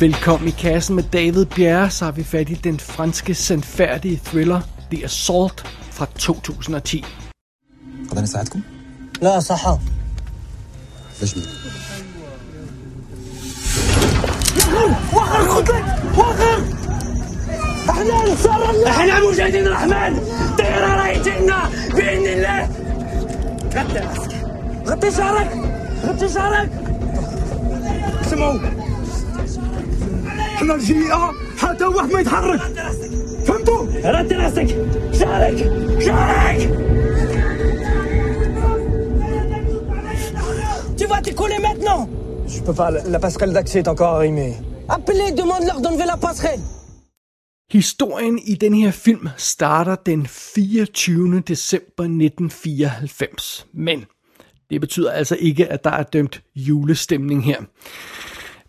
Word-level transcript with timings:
Velkommen 0.00 0.48
i 0.48 0.50
kassen 0.50 0.96
med 0.96 1.04
David 1.12 1.46
Bjerre, 1.46 1.90
så 1.90 2.04
har 2.04 2.12
vi 2.12 2.24
fat 2.24 2.50
i 2.50 2.54
den 2.54 2.80
franske 2.80 3.34
sandfærdige 3.34 4.20
thriller 4.24 4.60
The 4.90 5.04
Assault 5.04 5.64
fra 5.90 6.06
2010. 6.18 7.04
نقدر 8.06 8.22
نساعدكم؟ 8.22 8.60
لا 9.22 9.40
صحة 9.40 9.78
ليش 11.20 11.34
بيك؟ 11.34 11.44
احنا 18.86 19.20
مجاهدين 19.30 19.66
الرحمن 19.66 20.20
طيارة 20.58 20.94
راهي 20.94 21.18
تجينا 21.18 21.70
بإذن 21.94 22.26
الله 22.26 22.68
غطي 23.74 23.98
راسك 23.98 24.32
غطي 24.86 25.10
شعرك 25.10 25.50
غطي 26.06 26.28
شعرك 26.28 26.70
سمعوا 28.30 28.58
احنا 30.56 30.74
الجيئة 30.74 31.32
حتى 31.58 31.84
واحد 31.84 32.12
ما 32.12 32.20
يتحرك 32.20 32.60
فهمتوا؟ 33.46 33.86
غطي 34.04 34.34
راسك 34.34 34.68
شعرك 35.12 35.58
شعرك 36.00 36.70
Tu 40.98 41.06
vas 41.08 41.20
t'écouler 41.26 41.58
maintenant 41.68 42.08
Je 42.46 42.60
peux 42.66 42.74
pas, 42.74 42.90
la, 42.90 43.00
la 43.14 43.18
passerelle 43.18 43.52
d'accès 43.52 43.78
est 43.80 43.88
encore 43.88 44.14
arrimée. 44.18 44.54
Appelez, 44.88 45.32
demande-leur 45.32 45.80
d'enlever 45.80 46.06
la 46.06 46.16
passerelle 46.16 46.60
Historien 47.74 48.36
i 48.44 48.54
den 48.56 48.74
her 48.74 48.92
film 48.92 49.28
starter 49.36 49.96
den 49.96 50.26
24. 50.26 51.40
december 51.48 52.04
1994. 52.04 53.66
Men 53.72 54.04
det 54.70 54.80
betyder 54.80 55.10
altså 55.10 55.36
ikke, 55.40 55.68
at 55.68 55.84
der 55.84 55.90
er 55.90 56.02
dømt 56.02 56.42
julestemning 56.54 57.44
her. 57.44 57.60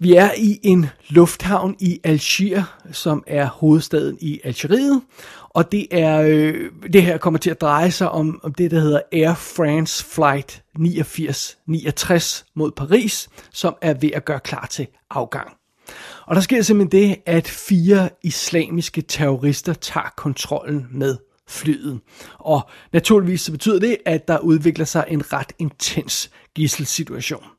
Vi 0.00 0.14
er 0.14 0.30
i 0.36 0.60
en 0.62 0.86
lufthavn 1.08 1.76
i 1.80 2.00
Algier, 2.04 2.78
som 2.92 3.24
er 3.26 3.46
hovedstaden 3.46 4.18
i 4.20 4.40
Algeriet, 4.44 5.02
og 5.48 5.72
det 5.72 5.86
er 5.90 6.22
øh, 6.22 6.70
det 6.92 7.02
her 7.02 7.18
kommer 7.18 7.38
til 7.38 7.50
at 7.50 7.60
dreje 7.60 7.90
sig 7.90 8.10
om, 8.10 8.40
om 8.42 8.54
det, 8.54 8.70
der 8.70 8.80
hedder 8.80 9.00
Air 9.12 9.34
France 9.34 10.04
Flight 10.04 10.62
8969 10.74 12.44
mod 12.54 12.70
Paris, 12.70 13.28
som 13.52 13.76
er 13.82 13.94
ved 13.94 14.10
at 14.14 14.24
gøre 14.24 14.40
klar 14.40 14.66
til 14.70 14.86
afgang. 15.10 15.52
Og 16.26 16.34
der 16.34 16.40
sker 16.40 16.62
simpelthen 16.62 17.08
det, 17.08 17.16
at 17.26 17.48
fire 17.48 18.08
islamiske 18.22 19.02
terrorister 19.02 19.72
tager 19.72 20.12
kontrollen 20.16 20.86
med 20.90 21.16
flyet. 21.48 22.00
Og 22.38 22.70
naturligvis 22.92 23.40
så 23.40 23.52
betyder 23.52 23.80
det, 23.80 23.96
at 24.06 24.28
der 24.28 24.38
udvikler 24.38 24.84
sig 24.84 25.04
en 25.08 25.32
ret 25.32 25.52
intens 25.58 26.30
gisselsituation. 26.54 27.57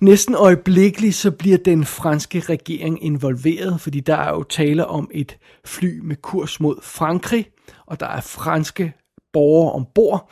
Næsten 0.00 0.34
øjeblikkeligt 0.34 1.14
så 1.14 1.30
bliver 1.30 1.58
den 1.58 1.84
franske 1.84 2.40
regering 2.40 3.04
involveret, 3.04 3.80
fordi 3.80 4.00
der 4.00 4.16
er 4.16 4.30
jo 4.30 4.42
tale 4.42 4.86
om 4.86 5.10
et 5.14 5.38
fly 5.64 6.00
med 6.02 6.16
kurs 6.16 6.60
mod 6.60 6.76
Frankrig, 6.82 7.46
og 7.86 8.00
der 8.00 8.06
er 8.06 8.20
franske 8.20 8.92
borgere 9.32 9.72
ombord. 9.72 10.30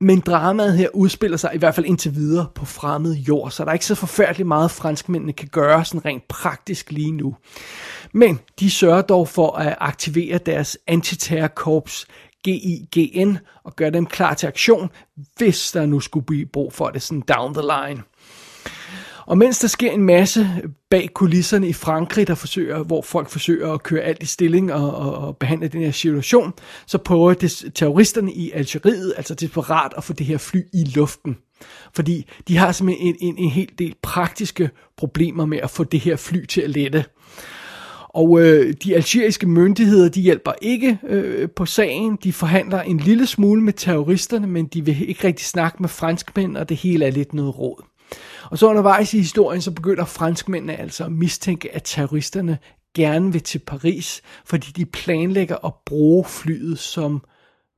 Men 0.00 0.20
dramaet 0.20 0.76
her 0.78 0.88
udspiller 0.94 1.36
sig 1.36 1.50
i 1.54 1.58
hvert 1.58 1.74
fald 1.74 1.86
indtil 1.86 2.14
videre 2.14 2.46
på 2.54 2.64
fremmed 2.64 3.14
jord, 3.14 3.50
så 3.50 3.64
der 3.64 3.68
er 3.68 3.72
ikke 3.72 3.86
så 3.86 3.94
forfærdeligt 3.94 4.48
meget 4.48 4.70
franskmændene 4.70 5.32
kan 5.32 5.48
gøre 5.48 5.84
sådan 5.84 6.04
rent 6.04 6.28
praktisk 6.28 6.90
lige 6.90 7.12
nu. 7.12 7.36
Men 8.12 8.40
de 8.60 8.70
sørger 8.70 9.02
dog 9.02 9.28
for 9.28 9.56
at 9.56 9.76
aktivere 9.80 10.38
deres 10.38 10.78
antiterrorkorps 10.86 12.06
GIGN 12.44 13.38
og 13.64 13.76
gøre 13.76 13.90
dem 13.90 14.06
klar 14.06 14.34
til 14.34 14.46
aktion, 14.46 14.90
hvis 15.36 15.72
der 15.72 15.86
nu 15.86 16.00
skulle 16.00 16.26
blive 16.26 16.46
brug 16.46 16.72
for 16.72 16.90
det 16.90 17.02
sådan 17.02 17.20
down 17.20 17.54
the 17.54 17.62
line. 17.62 18.02
Og 19.30 19.38
mens 19.38 19.58
der 19.58 19.68
sker 19.68 19.92
en 19.92 20.02
masse 20.02 20.48
bag 20.90 21.08
kulisserne 21.14 21.68
i 21.68 21.72
Frankrig, 21.72 22.26
der 22.26 22.34
forsøger, 22.34 22.82
hvor 22.82 23.02
folk 23.02 23.28
forsøger 23.28 23.72
at 23.72 23.82
køre 23.82 24.00
alt 24.02 24.22
i 24.22 24.26
stilling 24.26 24.72
og, 24.72 24.94
og, 24.94 25.14
og 25.14 25.36
behandle 25.36 25.68
den 25.68 25.80
her 25.80 25.90
situation, 25.90 26.52
så 26.86 26.98
prøver 26.98 27.34
des, 27.34 27.66
terroristerne 27.74 28.32
i 28.32 28.50
Algeriet 28.50 29.14
altså 29.16 29.34
desperat 29.34 29.92
at 29.96 30.04
få 30.04 30.12
det 30.12 30.26
her 30.26 30.38
fly 30.38 30.62
i 30.72 30.84
luften. 30.84 31.36
Fordi 31.94 32.26
de 32.48 32.56
har 32.56 32.72
simpelthen 32.72 33.06
en, 33.06 33.16
en, 33.20 33.38
en 33.38 33.50
hel 33.50 33.68
del 33.78 33.94
praktiske 34.02 34.70
problemer 34.96 35.46
med 35.46 35.58
at 35.58 35.70
få 35.70 35.84
det 35.84 36.00
her 36.00 36.16
fly 36.16 36.44
til 36.44 36.60
at 36.60 36.70
lette. 36.70 37.04
Og 38.08 38.40
øh, 38.40 38.74
de 38.84 38.94
algeriske 38.94 39.46
myndigheder, 39.46 40.08
de 40.08 40.20
hjælper 40.20 40.52
ikke 40.62 40.98
øh, 41.08 41.48
på 41.56 41.66
sagen. 41.66 42.18
De 42.24 42.32
forhandler 42.32 42.82
en 42.82 42.98
lille 42.98 43.26
smule 43.26 43.62
med 43.62 43.72
terroristerne, 43.72 44.46
men 44.46 44.66
de 44.66 44.84
vil 44.84 45.08
ikke 45.08 45.26
rigtig 45.26 45.46
snakke 45.46 45.76
med 45.80 45.88
franskmænd, 45.88 46.56
og 46.56 46.68
det 46.68 46.76
hele 46.76 47.04
er 47.04 47.10
lidt 47.10 47.34
noget 47.34 47.58
råd. 47.58 47.90
Og 48.50 48.58
så 48.58 48.68
undervejs 48.68 49.14
i 49.14 49.18
historien, 49.18 49.62
så 49.62 49.70
begynder 49.70 50.04
franskmændene 50.04 50.76
altså 50.76 51.04
at 51.04 51.12
mistænke, 51.12 51.74
at 51.74 51.82
terroristerne 51.84 52.58
gerne 52.94 53.32
vil 53.32 53.42
til 53.42 53.58
Paris, 53.58 54.22
fordi 54.44 54.72
de 54.76 54.86
planlægger 54.86 55.66
at 55.66 55.72
bruge 55.86 56.24
flyet 56.24 56.78
som 56.78 57.22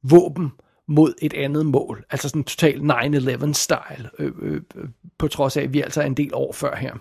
våben 0.03 0.53
mod 0.89 1.15
et 1.23 1.35
andet 1.35 1.67
mål. 1.67 2.05
Altså 2.11 2.29
sådan 2.29 2.45
total 2.45 2.81
9-11-style, 2.81 4.09
øh, 4.19 4.33
øh, 4.43 4.61
øh, 4.77 4.89
på 5.19 5.29
trods 5.29 5.57
af, 5.57 5.63
at 5.63 5.73
vi 5.73 5.81
altså 5.81 6.03
er 6.03 6.07
en 6.07 6.15
del 6.15 6.31
år 6.35 6.53
før 6.53 6.77
her. 6.77 6.95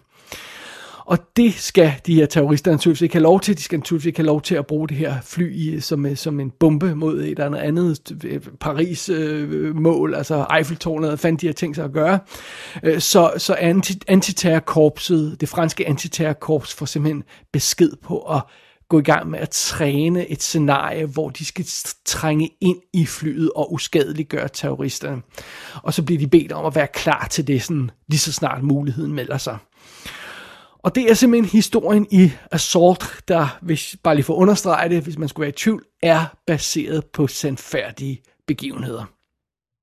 Og 1.06 1.18
det 1.36 1.54
skal 1.54 1.94
de 2.06 2.16
her 2.16 2.26
terrorister 2.26 2.72
naturligvis 2.72 3.02
ikke 3.02 3.16
have 3.16 3.24
lov 3.24 3.42
til. 3.42 3.58
De 3.58 3.62
skal 3.62 3.80
naturligvis 3.80 4.06
ikke 4.06 4.20
have 4.20 4.26
lov 4.26 4.42
til 4.42 4.56
at 4.56 4.68
bruge 4.68 4.88
det 4.88 4.98
her 4.98 5.16
fly 5.24 5.56
i, 5.56 5.80
som, 5.80 6.06
øh, 6.06 6.16
som 6.16 6.40
en 6.40 6.52
bombe 6.60 6.96
mod 6.96 7.22
et 7.22 7.30
eller 7.30 7.58
andet 7.58 8.00
Paris-mål, 8.60 10.10
øh, 10.10 10.14
øh 10.14 10.18
altså 10.18 10.46
Eiffeltårnet, 10.58 11.20
fandt 11.20 11.42
de 11.42 11.46
her 11.46 11.54
ting 11.54 11.76
sig 11.76 11.86
at 11.86 11.92
gøre. 11.92 12.20
Øh, 12.84 13.00
så 13.00 13.34
så 13.38 13.54
anti, 13.54 13.94
antiterrorkorpset, 14.08 15.42
det 15.42 15.50
franske 15.50 15.88
antiterrorkorps, 15.88 16.74
får 16.74 16.86
simpelthen 16.86 17.24
besked 17.52 17.92
på 18.04 18.20
at 18.20 18.42
gå 18.92 19.00
i 19.00 19.04
gang 19.04 19.30
med 19.30 19.40
at 19.40 19.50
træne 19.50 20.28
et 20.28 20.44
scenarie, 20.44 21.06
hvor 21.06 21.30
de 21.30 21.46
skal 21.46 21.66
trænge 22.06 22.50
ind 22.62 22.78
i 22.94 23.06
flyet 23.06 23.52
og 23.56 23.74
uskadeliggøre 23.74 24.48
terroristerne. 24.48 25.22
Og 25.84 25.94
så 25.94 26.04
bliver 26.04 26.20
de 26.20 26.28
bedt 26.28 26.52
om 26.52 26.66
at 26.66 26.76
være 26.76 26.88
klar 26.88 27.28
til 27.32 27.48
det, 27.48 27.64
sådan, 27.64 27.92
lige 28.08 28.20
så 28.20 28.34
snart 28.34 28.64
muligheden 28.64 29.14
melder 29.14 29.38
sig. 29.38 29.58
Og 30.84 30.96
det 30.96 31.10
er 31.10 31.14
simpelthen 31.14 31.50
historien 31.50 32.08
i 32.12 32.32
Assault, 32.52 33.04
der, 33.28 33.58
hvis 33.62 33.96
bare 34.04 34.16
lige 34.16 34.26
for 34.26 34.34
at 34.34 34.38
understrege 34.38 34.90
det, 34.90 35.04
hvis 35.04 35.18
man 35.18 35.30
skulle 35.30 35.42
være 35.42 35.50
i 35.50 35.58
tvivl, 35.58 35.86
er 36.04 36.26
baseret 36.48 37.06
på 37.06 37.28
sandfærdige 37.28 38.22
begivenheder. 38.48 39.06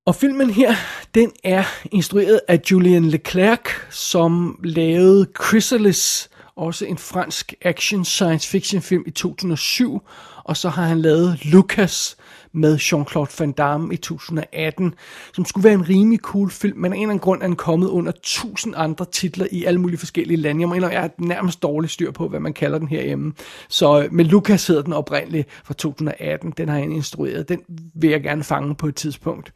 Og 0.06 0.14
filmen 0.14 0.50
her, 0.50 0.75
den 1.14 1.32
er 1.44 1.64
instrueret 1.92 2.41
af 2.48 2.60
Julian 2.70 3.04
Leclerc, 3.04 3.60
som 3.91 4.60
lavede 4.64 5.26
Chrysalis, 5.42 6.31
også 6.56 6.84
en 6.84 6.98
fransk 6.98 7.54
action 7.62 8.04
science 8.04 8.48
fiction 8.48 8.82
film 8.82 9.04
i 9.06 9.10
2007, 9.10 10.00
og 10.48 10.56
så 10.56 10.69
har 10.69 10.84
han 10.84 10.98
lavet 10.98 11.44
Lucas, 11.44 12.16
med 12.53 12.78
Jean-Claude 12.78 13.36
Van 13.38 13.53
Damme 13.53 13.94
i 13.94 13.97
2018, 13.97 14.94
som 15.34 15.44
skulle 15.44 15.64
være 15.64 15.75
en 15.75 15.88
rimelig 15.88 16.19
cool 16.19 16.50
film, 16.50 16.78
men 16.78 16.92
af 16.92 16.97
en 16.97 17.03
eller 17.03 17.10
anden 17.10 17.20
grund 17.20 17.42
er 17.42 17.47
den 17.47 17.56
kommet 17.56 17.88
under 17.88 18.12
tusind 18.22 18.75
andre 18.76 19.04
titler 19.12 19.47
i 19.53 19.64
alle 19.64 19.81
mulige 19.81 19.98
forskellige 19.98 20.36
lande. 20.36 20.60
Jeg 20.60 20.69
mener, 20.69 20.91
jeg 20.91 21.00
har 21.00 21.10
nærmest 21.19 21.62
dårligt 21.62 21.92
styr 21.92 22.10
på, 22.10 22.28
hvad 22.28 22.41
man 22.41 22.53
kalder 22.53 22.78
den 22.78 22.88
herhjemme. 22.88 23.32
Så 23.69 24.03
øh, 24.03 24.12
med 24.12 24.25
Lucas 24.25 24.66
hedder 24.66 24.82
den 24.82 24.92
oprindeligt 24.92 25.48
fra 25.64 25.75
2018, 25.75 26.54
den 26.56 26.69
har 26.69 26.78
han 26.78 26.92
instrueret, 26.92 27.48
den 27.48 27.60
vil 27.94 28.10
jeg 28.10 28.22
gerne 28.22 28.44
fange 28.44 28.75
på 28.75 28.86
et 28.86 28.94
tidspunkt. 28.94 29.53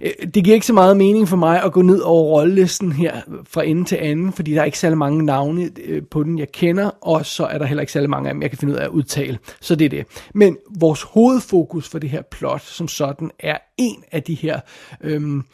Øh, 0.00 0.10
det 0.34 0.44
giver 0.44 0.54
ikke 0.54 0.66
så 0.66 0.72
meget 0.72 0.96
mening 0.96 1.28
for 1.28 1.36
mig 1.36 1.62
at 1.62 1.72
gå 1.72 1.82
ned 1.82 2.00
over 2.00 2.40
rollelisten 2.40 2.92
her 2.92 3.20
fra 3.50 3.64
ende 3.64 3.84
til 3.84 3.96
anden, 3.96 4.32
fordi 4.32 4.52
der 4.52 4.60
er 4.60 4.64
ikke 4.64 4.78
særlig 4.78 4.98
mange 4.98 5.24
navne 5.24 5.70
øh, 5.84 6.02
på 6.10 6.22
den, 6.22 6.38
jeg 6.38 6.52
kender, 6.52 6.90
og 7.00 7.26
så 7.26 7.44
er 7.44 7.58
der 7.58 7.66
heller 7.66 7.80
ikke 7.80 7.92
særlig 7.92 8.10
mange 8.10 8.28
af 8.28 8.34
dem, 8.34 8.42
jeg 8.42 8.50
kan 8.50 8.58
finde 8.58 8.74
ud 8.74 8.78
af 8.78 8.84
at 8.84 8.90
udtale. 8.90 9.38
Så 9.60 9.74
det 9.74 9.84
er 9.84 9.88
det. 9.88 10.03
Men 10.34 10.58
vores 10.78 11.02
hovedfokus 11.02 11.88
for 11.88 11.98
det 11.98 12.10
her 12.10 12.22
plot 12.22 12.62
som 12.62 12.88
sådan 12.88 13.30
er 13.38 13.58
en 13.76 14.04
af 14.12 14.22
de 14.22 14.34
her 14.34 14.60
øhm, 15.00 15.44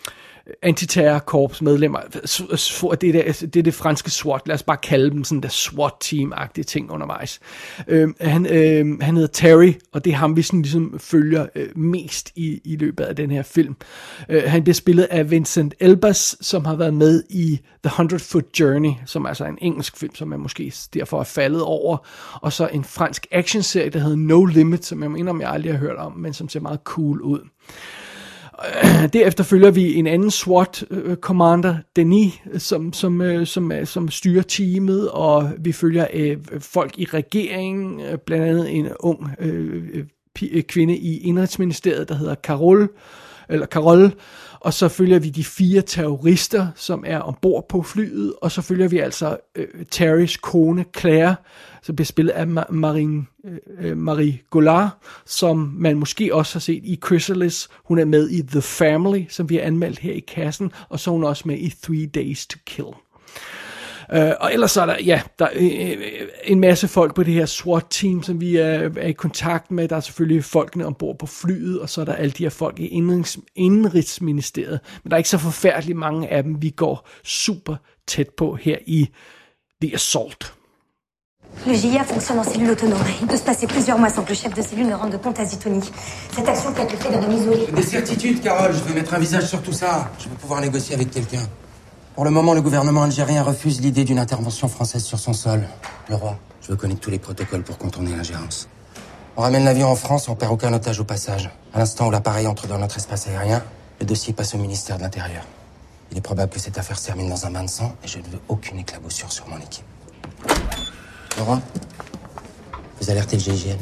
antiterrorkorps 0.62 1.62
medlemmer. 1.62 2.00
Det 2.00 2.92
er 2.92 2.96
det, 3.12 3.40
det 3.54 3.56
er 3.56 3.62
det 3.62 3.74
franske 3.74 4.10
SWAT, 4.10 4.40
lad 4.46 4.54
os 4.54 4.62
bare 4.62 4.76
kalde 4.76 5.10
dem 5.10 5.24
sådan 5.24 5.40
der 5.42 5.48
SWAT-team-agtige 5.48 6.62
ting 6.62 6.90
undervejs. 6.90 7.40
Øh, 7.88 8.08
han, 8.20 8.46
øh, 8.46 8.98
han 9.00 9.14
hedder 9.14 9.28
Terry, 9.32 9.72
og 9.92 10.04
det 10.04 10.12
er 10.12 10.16
ham, 10.16 10.36
vi 10.36 10.42
sådan 10.42 10.62
ligesom 10.62 10.98
følger 10.98 11.46
øh, 11.54 11.78
mest 11.78 12.32
i, 12.36 12.60
i 12.64 12.76
løbet 12.76 13.04
af 13.04 13.16
den 13.16 13.30
her 13.30 13.42
film. 13.42 13.76
Øh, 14.28 14.42
han 14.46 14.62
bliver 14.62 14.74
spillet 14.74 15.04
af 15.04 15.30
Vincent 15.30 15.74
Elbas, 15.80 16.36
som 16.40 16.64
har 16.64 16.76
været 16.76 16.94
med 16.94 17.22
i 17.28 17.60
The 17.84 17.92
Hundred 17.96 18.18
Foot 18.18 18.60
Journey, 18.60 18.90
som 19.06 19.24
er 19.24 19.28
altså 19.28 19.44
en 19.44 19.58
engelsk 19.60 19.96
film, 19.96 20.14
som 20.14 20.28
man 20.28 20.40
måske 20.40 20.74
derfor 20.94 21.20
er 21.20 21.24
faldet 21.24 21.62
over, 21.62 21.96
og 22.42 22.52
så 22.52 22.66
en 22.72 22.84
fransk 22.84 23.26
actionserie, 23.30 23.90
der 23.90 23.98
hedder 23.98 24.16
No 24.16 24.44
Limit, 24.44 24.84
som 24.84 25.02
jeg 25.02 25.10
mener, 25.10 25.38
jeg 25.40 25.50
aldrig 25.50 25.72
har 25.72 25.78
hørt 25.78 25.96
om, 25.96 26.12
men 26.12 26.32
som 26.32 26.48
ser 26.48 26.60
meget 26.60 26.80
cool 26.84 27.20
ud. 27.20 27.40
Derefter 29.12 29.44
følger 29.44 29.70
vi 29.70 29.94
en 29.94 30.06
anden 30.06 30.30
SWAT-commander, 30.30 31.74
øh, 31.74 31.80
Denis, 31.96 32.32
som, 32.58 32.92
som, 32.92 33.20
øh, 33.20 33.46
som, 33.46 33.72
øh, 33.72 33.86
som 33.86 34.08
styrer 34.08 34.42
teamet, 34.42 35.10
og 35.10 35.50
vi 35.58 35.72
følger 35.72 36.06
øh, 36.14 36.36
folk 36.58 36.98
i 36.98 37.04
regeringen, 37.04 38.00
blandt 38.26 38.46
andet 38.46 38.76
en 38.76 38.88
ung 39.00 39.30
øh, 39.38 40.04
kvinde 40.62 40.96
i 40.96 41.18
Indrigsministeriet, 41.18 42.08
der 42.08 42.14
hedder 42.14 42.34
Carol, 42.34 42.88
eller 43.50 43.66
Carol, 43.66 44.12
og 44.60 44.74
så 44.74 44.88
følger 44.88 45.18
vi 45.18 45.30
de 45.30 45.44
fire 45.44 45.82
terrorister, 45.82 46.66
som 46.76 47.04
er 47.06 47.18
ombord 47.18 47.68
på 47.68 47.82
flyet, 47.82 48.34
og 48.42 48.52
så 48.52 48.62
følger 48.62 48.88
vi 48.88 48.98
altså 48.98 49.36
øh, 49.56 49.66
Terrys 49.90 50.36
kone 50.36 50.84
Claire, 50.98 51.34
som 51.82 51.96
bliver 51.96 52.06
spillet 52.06 52.32
af 52.32 52.44
Ma- 52.44 52.72
Marine, 52.72 53.26
øh, 53.44 53.90
øh, 53.90 53.96
Marie 53.96 54.38
Goulart, 54.50 54.90
som 55.26 55.74
man 55.76 55.96
måske 55.96 56.34
også 56.34 56.54
har 56.54 56.60
set 56.60 56.84
i 56.84 56.98
Chrysalis. 57.06 57.68
Hun 57.84 57.98
er 57.98 58.04
med 58.04 58.30
i 58.30 58.42
The 58.42 58.62
Family, 58.62 59.24
som 59.28 59.48
vi 59.48 59.54
har 59.54 59.62
anmeldt 59.62 59.98
her 59.98 60.12
i 60.12 60.24
kassen, 60.28 60.72
og 60.88 61.00
så 61.00 61.10
er 61.10 61.12
hun 61.12 61.24
også 61.24 61.42
med 61.46 61.58
i 61.58 61.74
Three 61.82 62.06
Days 62.06 62.46
to 62.46 62.58
Kill. 62.66 62.88
Uh, 64.16 64.30
og 64.40 64.52
ellers 64.52 64.76
er 64.76 64.86
der, 64.86 64.96
ja, 65.04 65.22
der 65.38 65.44
er 65.44 65.50
øh, 65.54 65.96
en 66.44 66.60
masse 66.60 66.88
folk 66.88 67.14
på 67.14 67.22
det 67.22 67.34
her 67.34 67.46
SWAT-team, 67.46 68.22
som 68.22 68.40
vi 68.40 68.56
er, 68.56 68.90
er 68.96 69.06
i 69.06 69.12
kontakt 69.12 69.70
med. 69.70 69.88
Der 69.88 69.96
er 69.96 70.00
selvfølgelig 70.00 70.44
folkene 70.44 70.86
ombord 70.86 71.18
på 71.18 71.26
flyet, 71.26 71.80
og 71.80 71.90
så 71.90 72.00
er 72.00 72.04
der 72.04 72.14
alle 72.14 72.30
de 72.30 72.42
her 72.42 72.50
folk 72.50 72.78
i 72.78 72.86
indrigs, 72.86 73.38
indrigsministeriet. 73.56 74.80
Men 75.04 75.10
der 75.10 75.16
er 75.16 75.18
ikke 75.18 75.28
så 75.28 75.38
forfærdeligt 75.38 75.98
mange 75.98 76.28
af 76.28 76.42
dem, 76.42 76.62
vi 76.62 76.70
går 76.70 77.08
super 77.24 77.76
tæt 78.06 78.28
på 78.36 78.54
her 78.54 78.76
i 78.86 79.08
The 79.82 79.94
Assault. 79.94 80.54
Le 81.66 81.72
JIA 81.72 82.02
fonctionne 82.02 82.40
en 82.40 82.44
cellule 82.44 82.70
autonome. 82.70 83.04
Il 83.20 83.26
peut 83.26 83.36
se 83.36 83.44
passer 83.44 83.66
plusieurs 83.66 83.98
mois 83.98 84.10
sans 84.10 84.24
que 84.24 84.30
le 84.30 84.36
chef 84.36 84.54
de 84.54 84.62
cellule 84.62 84.86
ne 84.86 84.94
rende 84.94 85.18
compte 85.22 85.40
à 85.40 85.44
Zitoni. 85.44 85.82
Cette 86.34 86.48
action 86.48 86.72
peut 86.72 86.82
être 86.82 86.92
le 86.92 86.98
fait 86.98 87.10
d'un 87.10 87.22
homme 87.24 87.36
isolé. 87.40 87.66
Des 87.72 87.82
certitudes, 87.82 88.40
Carole. 88.40 88.72
Je 88.72 88.82
veux 88.88 88.94
mettre 88.94 89.14
un 89.14 89.18
visage 89.18 89.46
sur 89.46 89.62
tout 89.62 89.72
ça. 89.72 90.10
Je 90.18 90.28
veux 90.28 90.36
pouvoir 90.36 90.60
négocier 90.60 90.94
avec 90.94 91.10
quelqu'un. 91.10 91.44
Pour 92.14 92.24
le 92.24 92.30
moment, 92.30 92.54
le 92.54 92.60
gouvernement 92.60 93.02
algérien 93.04 93.42
refuse 93.42 93.80
l'idée 93.80 94.04
d'une 94.04 94.18
intervention 94.18 94.68
française 94.68 95.04
sur 95.04 95.18
son 95.18 95.32
sol. 95.32 95.66
Le 96.08 96.16
roi, 96.16 96.38
je 96.60 96.68
veux 96.68 96.76
connaître 96.76 97.00
tous 97.00 97.10
les 97.10 97.18
protocoles 97.18 97.62
pour 97.62 97.78
contourner 97.78 98.10
l'ingérence. 98.14 98.68
On 99.36 99.42
ramène 99.42 99.64
l'avion 99.64 99.88
en 99.88 99.94
France, 99.94 100.28
on 100.28 100.34
perd 100.34 100.52
aucun 100.52 100.72
otage 100.72 101.00
au 101.00 101.04
passage. 101.04 101.50
À 101.72 101.78
l'instant 101.78 102.08
où 102.08 102.10
l'appareil 102.10 102.46
entre 102.46 102.66
dans 102.66 102.78
notre 102.78 102.96
espace 102.96 103.28
aérien, 103.28 103.62
le 104.00 104.06
dossier 104.06 104.32
passe 104.32 104.54
au 104.54 104.58
ministère 104.58 104.96
de 104.96 105.02
l'Intérieur. 105.02 105.44
Il 106.10 106.18
est 106.18 106.20
probable 106.20 106.52
que 106.52 106.58
cette 106.58 106.78
affaire 106.78 106.98
se 106.98 107.06
termine 107.06 107.28
dans 107.28 107.46
un 107.46 107.50
bain 107.52 107.62
de 107.64 107.70
sang 107.70 107.94
et 108.04 108.08
je 108.08 108.18
ne 108.18 108.24
veux 108.24 108.40
aucune 108.48 108.78
éclaboussure 108.80 109.30
sur 109.30 109.48
mon 109.48 109.58
équipe. 109.58 109.84
Le 111.36 111.42
roi, 111.42 111.60
vous 113.00 113.10
alertez 113.10 113.36
le 113.36 113.42
GIGN. 113.42 113.78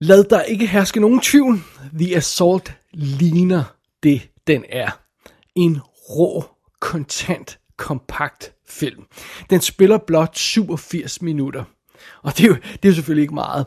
Lad 0.00 0.24
der 0.30 0.42
ikke 0.42 0.66
herske 0.66 1.00
nogen 1.00 1.20
tvivl. 1.20 1.60
The 1.98 2.16
Assault 2.16 2.72
ligner 2.92 3.64
det, 4.02 4.20
den 4.46 4.64
er. 4.68 5.00
En 5.56 5.80
rå, 6.10 6.44
kontant, 6.80 7.58
kompakt 7.76 8.54
film. 8.68 9.04
Den 9.50 9.60
spiller 9.60 9.98
blot 9.98 10.36
87 10.38 11.22
minutter. 11.22 11.64
Og 12.22 12.38
det 12.38 12.44
er 12.44 12.48
jo, 12.48 12.54
det 12.54 12.84
er 12.84 12.88
jo 12.88 12.94
selvfølgelig 12.94 13.22
ikke 13.22 13.34
meget. 13.34 13.66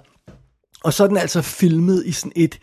Og 0.84 0.94
så 0.94 1.04
er 1.04 1.08
den 1.08 1.18
altså 1.18 1.42
filmet 1.42 2.06
i 2.06 2.12
sådan 2.12 2.32
et 2.36 2.60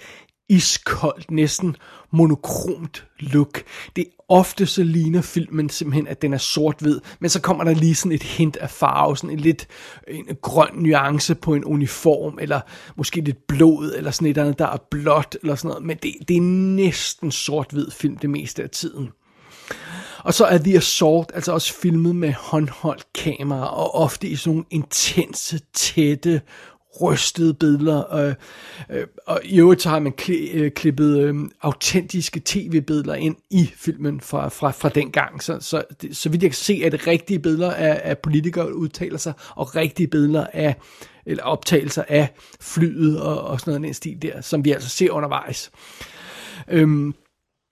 iskoldt, 0.49 1.31
næsten 1.31 1.77
monokromt 2.11 3.07
look. 3.21 3.63
Det 3.97 4.07
er 4.07 4.25
ofte 4.29 4.67
så 4.67 4.83
ligner 4.83 5.23
filmen 5.23 5.69
simpelthen, 5.69 6.09
at 6.09 6.23
den 6.23 6.33
er 6.33 6.39
sort-hvid, 6.39 7.01
men 7.21 7.31
så 7.31 7.41
kommer 7.41 7.65
der 7.65 7.75
lige 7.75 7.95
sådan 7.95 8.13
et 8.13 8.23
hint 8.23 8.57
af 8.57 8.71
farve, 8.71 9.17
sådan 9.17 9.31
en 9.31 9.41
lidt 9.41 9.67
en 10.09 10.37
grøn 10.43 10.75
nuance 10.75 11.35
på 11.35 11.55
en 11.55 11.65
uniform, 11.65 12.39
eller 12.41 12.61
måske 12.97 13.21
lidt 13.21 13.47
blod, 13.47 13.95
eller 13.97 14.11
sådan 14.11 14.29
et 14.29 14.39
andet, 14.39 14.59
der 14.59 14.67
er 14.67 14.79
blåt, 14.91 15.37
eller 15.43 15.55
sådan 15.55 15.69
noget, 15.69 15.85
men 15.85 15.97
det, 16.03 16.15
det 16.29 16.37
er 16.37 16.41
næsten 16.77 17.33
sort-hvid 17.33 17.91
film 17.91 18.17
det 18.17 18.31
meste 18.31 18.63
af 18.63 18.71
tiden. 18.71 19.11
Og 20.27 20.35
så 20.35 20.45
er 20.45 20.59
The 20.59 20.77
Assault 20.77 21.31
altså 21.35 21.53
også 21.53 21.75
filmet 21.75 22.17
med 22.17 22.33
håndholdt 22.33 23.07
kamera, 23.15 23.77
og 23.77 23.95
ofte 23.95 24.29
i 24.29 24.37
sådan 24.37 24.53
nogle 24.53 24.65
intense, 24.71 25.61
tætte, 25.75 26.41
rystede 27.01 27.55
billeder. 27.55 28.15
Øh, 28.15 28.35
øh, 28.91 29.07
og 29.27 29.41
i 29.45 29.61
øvrigt 29.61 29.83
så 29.83 29.89
har 29.89 29.99
man 29.99 30.13
kli, 30.13 30.51
øh, 30.51 30.71
klippet 30.71 31.19
øh, 31.19 31.35
autentiske 31.63 32.43
tv-billeder 32.45 33.15
ind 33.15 33.37
i 33.51 33.71
filmen 33.77 34.21
fra, 34.21 34.49
fra, 34.49 34.71
fra 34.71 34.89
den 34.89 35.11
gang. 35.11 35.43
Så, 35.43 35.59
så, 35.61 35.83
det, 36.03 36.17
så 36.17 36.29
vidt 36.29 36.43
jeg 36.43 36.51
kan 36.51 36.57
se, 36.57 36.85
er 36.85 36.91
det 36.91 37.07
rigtige 37.07 37.39
billeder 37.39 37.73
af, 37.73 38.01
af 38.05 38.19
politikere, 38.19 38.67
der 38.67 38.73
udtaler 38.73 39.19
sig, 39.19 39.33
og 39.57 39.77
rigtige 39.77 40.07
billeder 40.07 40.47
af 40.53 40.75
eller 41.27 41.45
optagelser 41.45 42.05
af 42.09 42.29
flyet 42.61 43.21
og, 43.21 43.41
og 43.41 43.61
sådan 43.61 43.71
noget 43.71 43.87
den 43.87 43.95
stil 43.95 44.23
der, 44.23 44.41
som 44.41 44.65
vi 44.65 44.73
altså 44.73 44.89
ser 44.89 45.11
undervejs. 45.11 45.71
Øhm, 46.69 47.15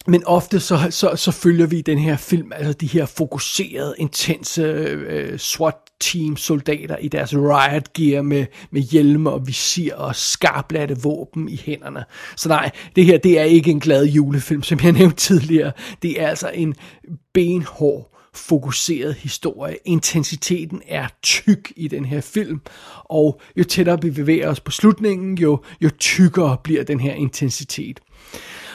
men 0.06 0.24
ofte 0.26 0.60
så, 0.60 0.86
så, 0.90 1.16
så 1.16 1.30
følger 1.30 1.66
vi 1.66 1.80
den 1.80 1.98
her 1.98 2.16
film, 2.16 2.52
altså 2.54 2.72
de 2.72 2.86
her 2.86 3.06
fokuserede, 3.06 3.94
intense 3.98 4.62
øh, 4.62 5.38
SWAT-team 5.38 6.36
soldater 6.36 6.96
i 6.96 7.08
deres 7.08 7.34
riot 7.34 7.92
gear 7.92 8.22
med, 8.22 8.46
med 8.70 8.82
hjelme 8.82 9.30
og 9.30 9.46
visir 9.46 9.94
og 9.94 10.16
skarplatte 10.16 11.02
våben 11.02 11.48
i 11.48 11.60
hænderne. 11.64 12.04
Så 12.36 12.48
nej, 12.48 12.70
det 12.96 13.04
her 13.04 13.18
det 13.18 13.38
er 13.38 13.44
ikke 13.44 13.70
en 13.70 13.80
glad 13.80 14.04
julefilm, 14.04 14.62
som 14.62 14.80
jeg 14.82 14.92
nævnte 15.00 15.16
tidligere. 15.16 15.72
Det 16.02 16.22
er 16.22 16.28
altså 16.28 16.50
en 16.54 16.74
benhård 17.34 18.10
fokuseret 18.34 19.14
historie. 19.14 19.76
Intensiteten 19.84 20.82
er 20.86 21.08
tyk 21.22 21.72
i 21.76 21.88
den 21.88 22.04
her 22.04 22.20
film, 22.20 22.60
og 23.04 23.40
jo 23.56 23.64
tættere 23.64 24.02
vi 24.02 24.10
bevæger 24.10 24.48
os 24.50 24.60
på 24.60 24.70
slutningen, 24.70 25.38
jo, 25.38 25.60
jo 25.80 25.90
tykkere 25.98 26.56
bliver 26.64 26.84
den 26.84 27.00
her 27.00 27.14
intensitet. 27.14 28.00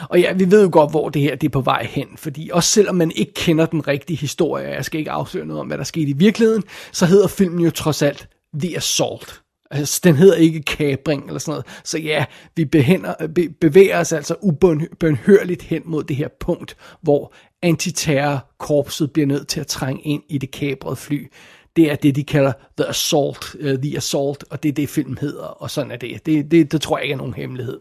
Og 0.08 0.20
ja, 0.20 0.32
vi 0.32 0.50
ved 0.50 0.62
jo 0.62 0.68
godt, 0.72 0.90
hvor 0.90 1.08
det 1.08 1.22
her 1.22 1.34
det 1.34 1.46
er 1.46 1.50
på 1.50 1.60
vej 1.60 1.86
hen, 1.90 2.06
fordi 2.16 2.50
også 2.52 2.68
selvom 2.68 2.94
man 2.94 3.12
ikke 3.16 3.34
kender 3.34 3.66
den 3.66 3.88
rigtige 3.88 4.16
historie, 4.16 4.68
jeg 4.68 4.84
skal 4.84 4.98
ikke 4.98 5.10
afsløre 5.10 5.46
noget 5.46 5.60
om, 5.60 5.66
hvad 5.66 5.78
der 5.78 5.84
skete 5.84 6.10
i 6.10 6.16
virkeligheden, 6.16 6.62
så 6.92 7.06
hedder 7.06 7.28
filmen 7.28 7.64
jo 7.64 7.70
trods 7.70 8.02
alt 8.02 8.28
The 8.54 8.76
Assault. 8.76 9.42
Altså, 9.70 10.00
den 10.04 10.16
hedder 10.16 10.34
ikke 10.36 10.62
kabring 10.62 11.26
eller 11.26 11.38
sådan 11.38 11.52
noget. 11.52 11.66
Så 11.84 11.98
ja, 11.98 12.24
vi 12.56 12.64
behænder, 12.64 13.14
be, 13.34 13.48
bevæger 13.60 14.00
os 14.00 14.12
altså 14.12 14.34
ubønhørligt 14.40 15.62
hen 15.62 15.82
mod 15.84 16.04
det 16.04 16.16
her 16.16 16.28
punkt, 16.40 16.76
hvor 17.02 17.34
antiterrorkorpset 17.62 19.12
bliver 19.12 19.26
nødt 19.26 19.48
til 19.48 19.60
at 19.60 19.66
trænge 19.66 20.02
ind 20.02 20.22
i 20.28 20.38
det 20.38 20.50
kabrede 20.50 20.96
fly. 20.96 21.32
Det 21.76 21.90
er 21.90 21.96
det, 21.96 22.16
de 22.16 22.24
kalder 22.24 22.52
The 22.78 22.88
Assault, 22.88 23.54
uh, 23.54 23.74
The 23.82 23.96
Assault, 23.96 24.44
og 24.50 24.62
det 24.62 24.68
er 24.68 24.72
det, 24.72 24.88
film 24.88 25.16
hedder, 25.20 25.42
og 25.42 25.70
sådan 25.70 25.90
er 25.90 25.96
det. 25.96 26.26
Det, 26.26 26.50
det, 26.50 26.72
det 26.72 26.80
tror 26.80 26.98
jeg 26.98 27.04
ikke 27.04 27.12
er 27.12 27.18
nogen 27.18 27.34
hemmelighed. 27.34 27.78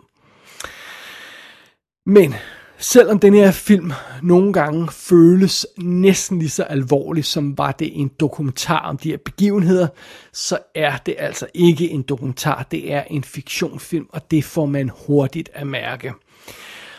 Men 2.10 2.36
selvom 2.78 3.20
den 3.20 3.34
her 3.34 3.52
film 3.52 3.92
nogle 4.24 4.54
gange 4.54 4.88
føles 4.92 5.68
næsten 5.78 6.40
lige 6.40 6.50
så 6.50 6.64
alvorlig, 6.64 7.26
som 7.26 7.58
var 7.58 7.72
det 7.72 8.00
en 8.00 8.12
dokumentar 8.20 8.80
om 8.80 8.98
de 8.98 9.10
her 9.10 9.18
begivenheder, 9.18 9.88
så 10.34 10.58
er 10.76 10.98
det 10.98 11.16
altså 11.18 11.48
ikke 11.54 11.90
en 11.90 12.02
dokumentar, 12.02 12.68
det 12.72 12.94
er 12.94 13.04
en 13.04 13.24
fiktionsfilm, 13.24 14.06
og 14.10 14.32
det 14.32 14.44
får 14.44 14.66
man 14.66 14.92
hurtigt 15.08 15.50
at 15.54 15.68
mærke. 15.68 16.13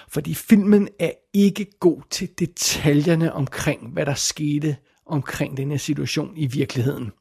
Fordi 0.08 0.34
filmen 0.34 0.88
er 0.98 1.10
ikke 1.34 1.66
god 1.80 2.02
til 2.10 2.28
detaljerne 2.38 3.32
omkring, 3.32 3.88
hvad 3.92 4.06
der 4.06 4.14
skete 4.14 4.76
omkring 5.06 5.56
den 5.56 5.70
her 5.70 5.78
situation 5.78 6.32
i 6.36 6.46
virkeligheden. 6.46 7.12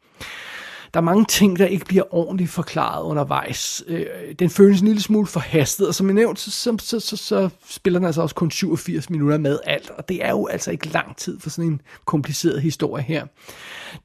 Der 0.93 0.99
er 0.99 1.03
mange 1.03 1.25
ting, 1.25 1.59
der 1.59 1.65
ikke 1.65 1.85
bliver 1.85 2.15
ordentligt 2.15 2.49
forklaret 2.49 3.03
undervejs. 3.03 3.83
Øh, 3.87 4.05
den 4.39 4.49
føles 4.49 4.81
en 4.81 4.87
lille 4.87 5.01
smule 5.01 5.27
forhastet, 5.27 5.87
og 5.87 5.95
som 5.95 6.07
jeg 6.07 6.13
nævnte, 6.13 6.41
så, 6.41 6.51
så, 6.51 6.77
så, 6.79 6.99
så, 6.99 7.17
så 7.17 7.49
spiller 7.69 7.99
den 7.99 8.05
altså 8.05 8.21
også 8.21 8.35
kun 8.35 8.51
87 8.51 9.09
minutter 9.09 9.37
med 9.37 9.59
alt, 9.65 9.89
og 9.89 10.09
det 10.09 10.25
er 10.25 10.29
jo 10.29 10.47
altså 10.47 10.71
ikke 10.71 10.87
lang 10.87 11.17
tid 11.17 11.39
for 11.39 11.49
sådan 11.49 11.71
en 11.71 11.81
kompliceret 12.05 12.61
historie 12.61 13.03
her. 13.03 13.25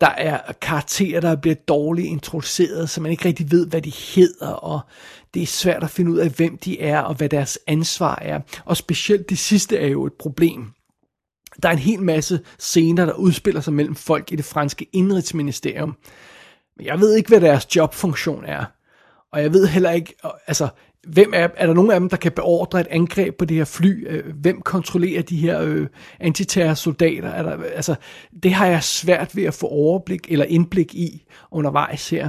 Der 0.00 0.10
er 0.10 0.52
karakterer, 0.62 1.20
der 1.20 1.36
bliver 1.36 1.54
dårligt 1.54 2.06
introduceret, 2.08 2.90
så 2.90 3.00
man 3.00 3.10
ikke 3.10 3.24
rigtig 3.24 3.50
ved, 3.50 3.66
hvad 3.66 3.82
de 3.82 3.92
hedder, 4.14 4.48
og 4.48 4.80
det 5.34 5.42
er 5.42 5.46
svært 5.46 5.82
at 5.82 5.90
finde 5.90 6.10
ud 6.10 6.18
af, 6.18 6.30
hvem 6.30 6.58
de 6.58 6.80
er, 6.80 7.00
og 7.00 7.14
hvad 7.14 7.28
deres 7.28 7.58
ansvar 7.66 8.18
er. 8.22 8.40
Og 8.64 8.76
specielt 8.76 9.30
det 9.30 9.38
sidste 9.38 9.78
er 9.78 9.88
jo 9.88 10.06
et 10.06 10.12
problem. 10.12 10.66
Der 11.62 11.68
er 11.68 11.72
en 11.72 11.78
hel 11.78 12.02
masse 12.02 12.40
scener, 12.58 13.06
der 13.06 13.12
udspiller 13.12 13.60
sig 13.60 13.72
mellem 13.72 13.94
folk 13.94 14.32
i 14.32 14.36
det 14.36 14.44
franske 14.44 14.86
indrigsministerium, 14.92 15.96
men 16.76 16.86
jeg 16.86 17.00
ved 17.00 17.14
ikke, 17.14 17.28
hvad 17.28 17.40
deres 17.40 17.76
jobfunktion 17.76 18.44
er. 18.44 18.64
Og 19.32 19.42
jeg 19.42 19.52
ved 19.52 19.66
heller 19.66 19.90
ikke, 19.90 20.14
altså, 20.46 20.68
hvem 21.06 21.32
er, 21.34 21.48
er 21.56 21.66
der 21.66 21.74
nogen 21.74 21.90
af 21.90 22.00
dem, 22.00 22.08
der 22.08 22.16
kan 22.16 22.32
beordre 22.32 22.80
et 22.80 22.86
angreb 22.90 23.36
på 23.38 23.44
det 23.44 23.56
her 23.56 23.64
fly? 23.64 24.06
Øh, 24.08 24.34
hvem 24.34 24.60
kontrollerer 24.60 25.22
de 25.22 25.36
her 25.36 25.60
øh, 25.60 25.86
antiterrorsoldater? 26.20 27.28
Er 27.28 27.42
der, 27.42 27.64
altså, 27.74 27.94
det 28.42 28.52
har 28.52 28.66
jeg 28.66 28.82
svært 28.82 29.36
ved 29.36 29.44
at 29.44 29.54
få 29.54 29.66
overblik 29.66 30.32
eller 30.32 30.44
indblik 30.44 30.94
i 30.94 31.24
undervejs 31.50 32.10
her. 32.10 32.28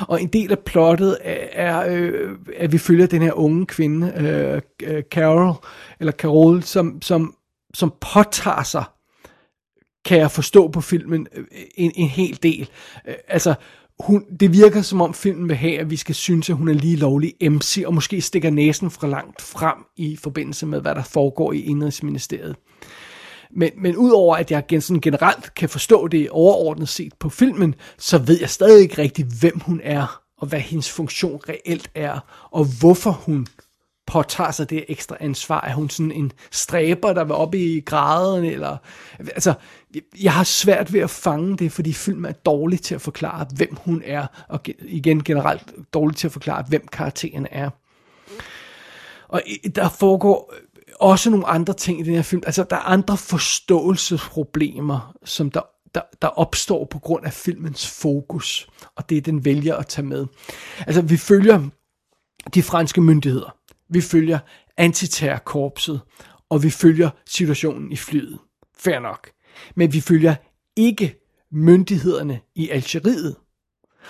Og 0.00 0.22
en 0.22 0.28
del 0.28 0.52
af 0.52 0.58
plottet 0.58 1.18
er, 1.20 1.46
er 1.52 1.84
øh, 1.88 2.38
at 2.56 2.72
vi 2.72 2.78
følger 2.78 3.06
den 3.06 3.22
her 3.22 3.32
unge 3.32 3.66
kvinde, 3.66 4.12
øh, 4.16 4.60
øh 4.82 5.02
Carol, 5.10 5.54
eller 6.00 6.12
Carol, 6.12 6.62
som, 6.62 7.02
som, 7.02 7.34
som 7.74 7.94
påtager 8.00 8.62
sig 8.62 8.84
kan 10.04 10.18
jeg 10.18 10.30
forstå 10.30 10.68
på 10.68 10.80
filmen 10.80 11.26
øh, 11.34 11.44
en, 11.74 11.92
en 11.94 12.08
hel 12.08 12.38
del. 12.42 12.68
Altså, 13.28 13.54
hun, 14.00 14.24
det 14.40 14.52
virker 14.52 14.82
som 14.82 15.00
om 15.00 15.14
filmen 15.14 15.48
vil 15.48 15.56
have, 15.56 15.78
at 15.78 15.90
vi 15.90 15.96
skal 15.96 16.14
synes, 16.14 16.50
at 16.50 16.56
hun 16.56 16.68
er 16.68 16.74
lige 16.74 16.96
lovlig 16.96 17.34
MC, 17.42 17.82
og 17.86 17.94
måske 17.94 18.20
stikker 18.20 18.50
næsen 18.50 18.90
fra 18.90 19.06
langt 19.06 19.42
frem 19.42 19.76
i 19.96 20.16
forbindelse 20.16 20.66
med, 20.66 20.80
hvad 20.80 20.94
der 20.94 21.02
foregår 21.02 21.52
i 21.52 21.60
Indrigsministeriet. 21.60 22.56
Men, 23.50 23.70
men 23.78 23.96
udover 23.96 24.36
at 24.36 24.50
jeg 24.50 24.64
sådan 24.82 25.00
generelt 25.00 25.54
kan 25.54 25.68
forstå 25.68 26.08
det 26.08 26.30
overordnet 26.30 26.88
set 26.88 27.12
på 27.14 27.28
filmen, 27.28 27.74
så 27.98 28.18
ved 28.18 28.38
jeg 28.40 28.50
stadig 28.50 28.82
ikke 28.82 29.02
rigtig, 29.02 29.26
hvem 29.40 29.60
hun 29.60 29.80
er, 29.84 30.20
og 30.38 30.46
hvad 30.46 30.60
hendes 30.60 30.90
funktion 30.90 31.40
reelt 31.48 31.90
er, 31.94 32.18
og 32.50 32.66
hvorfor 32.80 33.10
hun 33.10 33.46
påtager 34.06 34.50
sig 34.50 34.70
det 34.70 34.84
ekstra 34.88 35.16
ansvar? 35.20 35.60
Er 35.60 35.74
hun 35.74 35.90
sådan 35.90 36.12
en 36.12 36.32
stræber, 36.50 37.12
der 37.12 37.24
vil 37.24 37.34
op 37.34 37.54
i 37.54 37.80
graden? 37.80 38.44
Eller, 38.44 38.76
altså, 39.18 39.54
jeg 40.20 40.32
har 40.32 40.44
svært 40.44 40.92
ved 40.92 41.00
at 41.00 41.10
fange 41.10 41.56
det, 41.56 41.72
fordi 41.72 41.92
filmen 41.92 42.24
er 42.24 42.32
dårlig 42.32 42.80
til 42.80 42.94
at 42.94 43.00
forklare, 43.00 43.46
hvem 43.56 43.76
hun 43.84 44.02
er, 44.04 44.26
og 44.48 44.60
igen 44.80 45.24
generelt 45.24 45.72
dårlig 45.94 46.16
til 46.16 46.28
at 46.28 46.32
forklare, 46.32 46.64
hvem 46.68 46.86
karakteren 46.86 47.46
er. 47.50 47.70
Og 49.28 49.42
der 49.74 49.88
foregår 49.88 50.54
også 51.00 51.30
nogle 51.30 51.46
andre 51.46 51.74
ting 51.74 52.00
i 52.00 52.02
den 52.02 52.14
her 52.14 52.22
film. 52.22 52.42
Altså, 52.46 52.64
der 52.70 52.76
er 52.76 52.80
andre 52.80 53.16
forståelsesproblemer, 53.16 55.14
som 55.24 55.50
der, 55.50 55.60
der, 55.94 56.00
der 56.22 56.28
opstår 56.28 56.84
på 56.90 56.98
grund 56.98 57.26
af 57.26 57.32
filmens 57.32 58.00
fokus, 58.00 58.68
og 58.96 59.10
det 59.10 59.26
den 59.26 59.44
vælger 59.44 59.76
at 59.76 59.86
tage 59.86 60.06
med. 60.06 60.26
Altså, 60.78 61.02
vi 61.02 61.16
følger 61.16 61.68
de 62.54 62.62
franske 62.62 63.00
myndigheder. 63.00 63.56
Vi 63.90 64.00
følger 64.00 64.38
antiterrorkorpset, 64.76 66.00
og 66.50 66.62
vi 66.62 66.70
følger 66.70 67.10
situationen 67.26 67.92
i 67.92 67.96
flyet. 67.96 68.38
Fair 68.78 68.98
nok. 68.98 69.30
Men 69.74 69.92
vi 69.92 70.00
følger 70.00 70.34
ikke 70.76 71.14
myndighederne 71.52 72.40
i 72.54 72.68
Algeriet. 72.68 73.36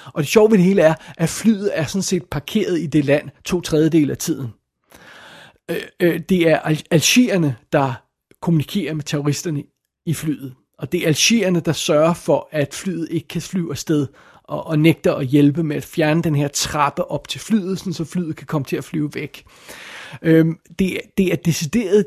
Og 0.04 0.23
det 0.23 0.28
sjove 0.28 0.50
ved 0.50 0.59
det 0.59 0.66
hele 0.66 0.83
er, 0.83 0.95
at 1.16 1.28
flyet 1.28 1.71
er 1.78 1.85
sådan 1.85 2.02
set 2.02 2.25
parkeret 2.30 2.80
i 2.80 2.87
det 2.87 3.04
land 3.04 3.30
to 3.45 3.61
tredjedel 3.61 4.11
af 4.11 4.18
tiden. 4.18 4.49
Øh, 5.71 5.76
øh, 6.00 6.21
det 6.28 6.49
er 6.49 6.59
algerierne, 6.90 7.56
der 7.73 7.95
kommunikerer 8.40 8.95
med 8.95 9.04
terroristerne 9.04 9.62
i 10.06 10.14
flyet. 10.14 10.54
Og 10.78 10.92
det 10.92 11.02
er 11.02 11.06
algerierne, 11.06 11.61
der 11.61 11.73
sørger 11.73 12.14
for, 12.14 12.49
at 12.52 12.75
flyet 12.75 13.09
ikke 13.11 13.28
kan 13.28 13.42
flyve 13.42 13.71
afsted 13.71 14.06
og, 14.49 14.67
og 14.67 14.79
nægter 14.79 15.15
at 15.15 15.26
hjælpe 15.26 15.62
med 15.62 15.76
at 15.76 15.85
fjerne 15.85 16.23
den 16.23 16.35
her 16.35 16.49
trappe 16.49 17.11
op 17.11 17.29
til 17.29 17.41
flyet, 17.41 17.79
sådan 17.79 17.93
så 17.93 18.05
flyet 18.05 18.37
kan 18.37 18.47
komme 18.47 18.65
til 18.65 18.76
at 18.76 18.85
flyve 18.85 19.15
væk. 19.15 19.45
Øhm, 20.23 20.59
det, 20.79 21.00
det 21.19 21.33
er 21.33 21.37
decideret 21.37 22.07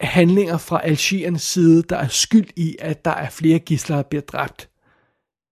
handlinger 0.00 0.58
fra 0.58 0.80
Algeriens 0.84 1.42
side, 1.42 1.82
der 1.82 1.96
er 1.96 2.08
skyld 2.08 2.48
i, 2.56 2.76
at 2.78 3.04
der 3.04 3.10
er 3.10 3.30
flere 3.30 3.58
gisler, 3.58 3.96
der 3.96 4.02
bliver 4.02 4.22
dræbt. 4.22 4.68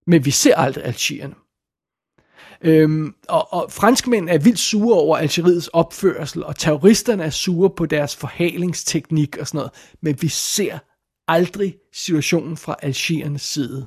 Men 0.06 0.24
vi 0.24 0.30
ser 0.30 0.56
aldrig 0.56 0.84
algerierne. 0.84 1.34
Øhm, 2.62 3.14
og, 3.28 3.52
og 3.52 3.72
franskmænd 3.72 4.28
er 4.28 4.38
vildt 4.38 4.58
sure 4.58 5.00
over 5.00 5.16
Algeriets 5.16 5.68
opførsel, 5.68 6.44
og 6.44 6.56
terroristerne 6.56 7.22
er 7.22 7.30
sure 7.30 7.70
på 7.70 7.86
deres 7.86 8.16
forhalingsteknik 8.16 9.36
og 9.36 9.46
sådan 9.46 9.58
noget. 9.58 9.72
Men 10.00 10.22
vi 10.22 10.28
ser 10.28 10.78
aldrig 11.28 11.76
situationen 11.92 12.56
fra 12.56 12.76
Algeriens 12.82 13.42
side. 13.42 13.86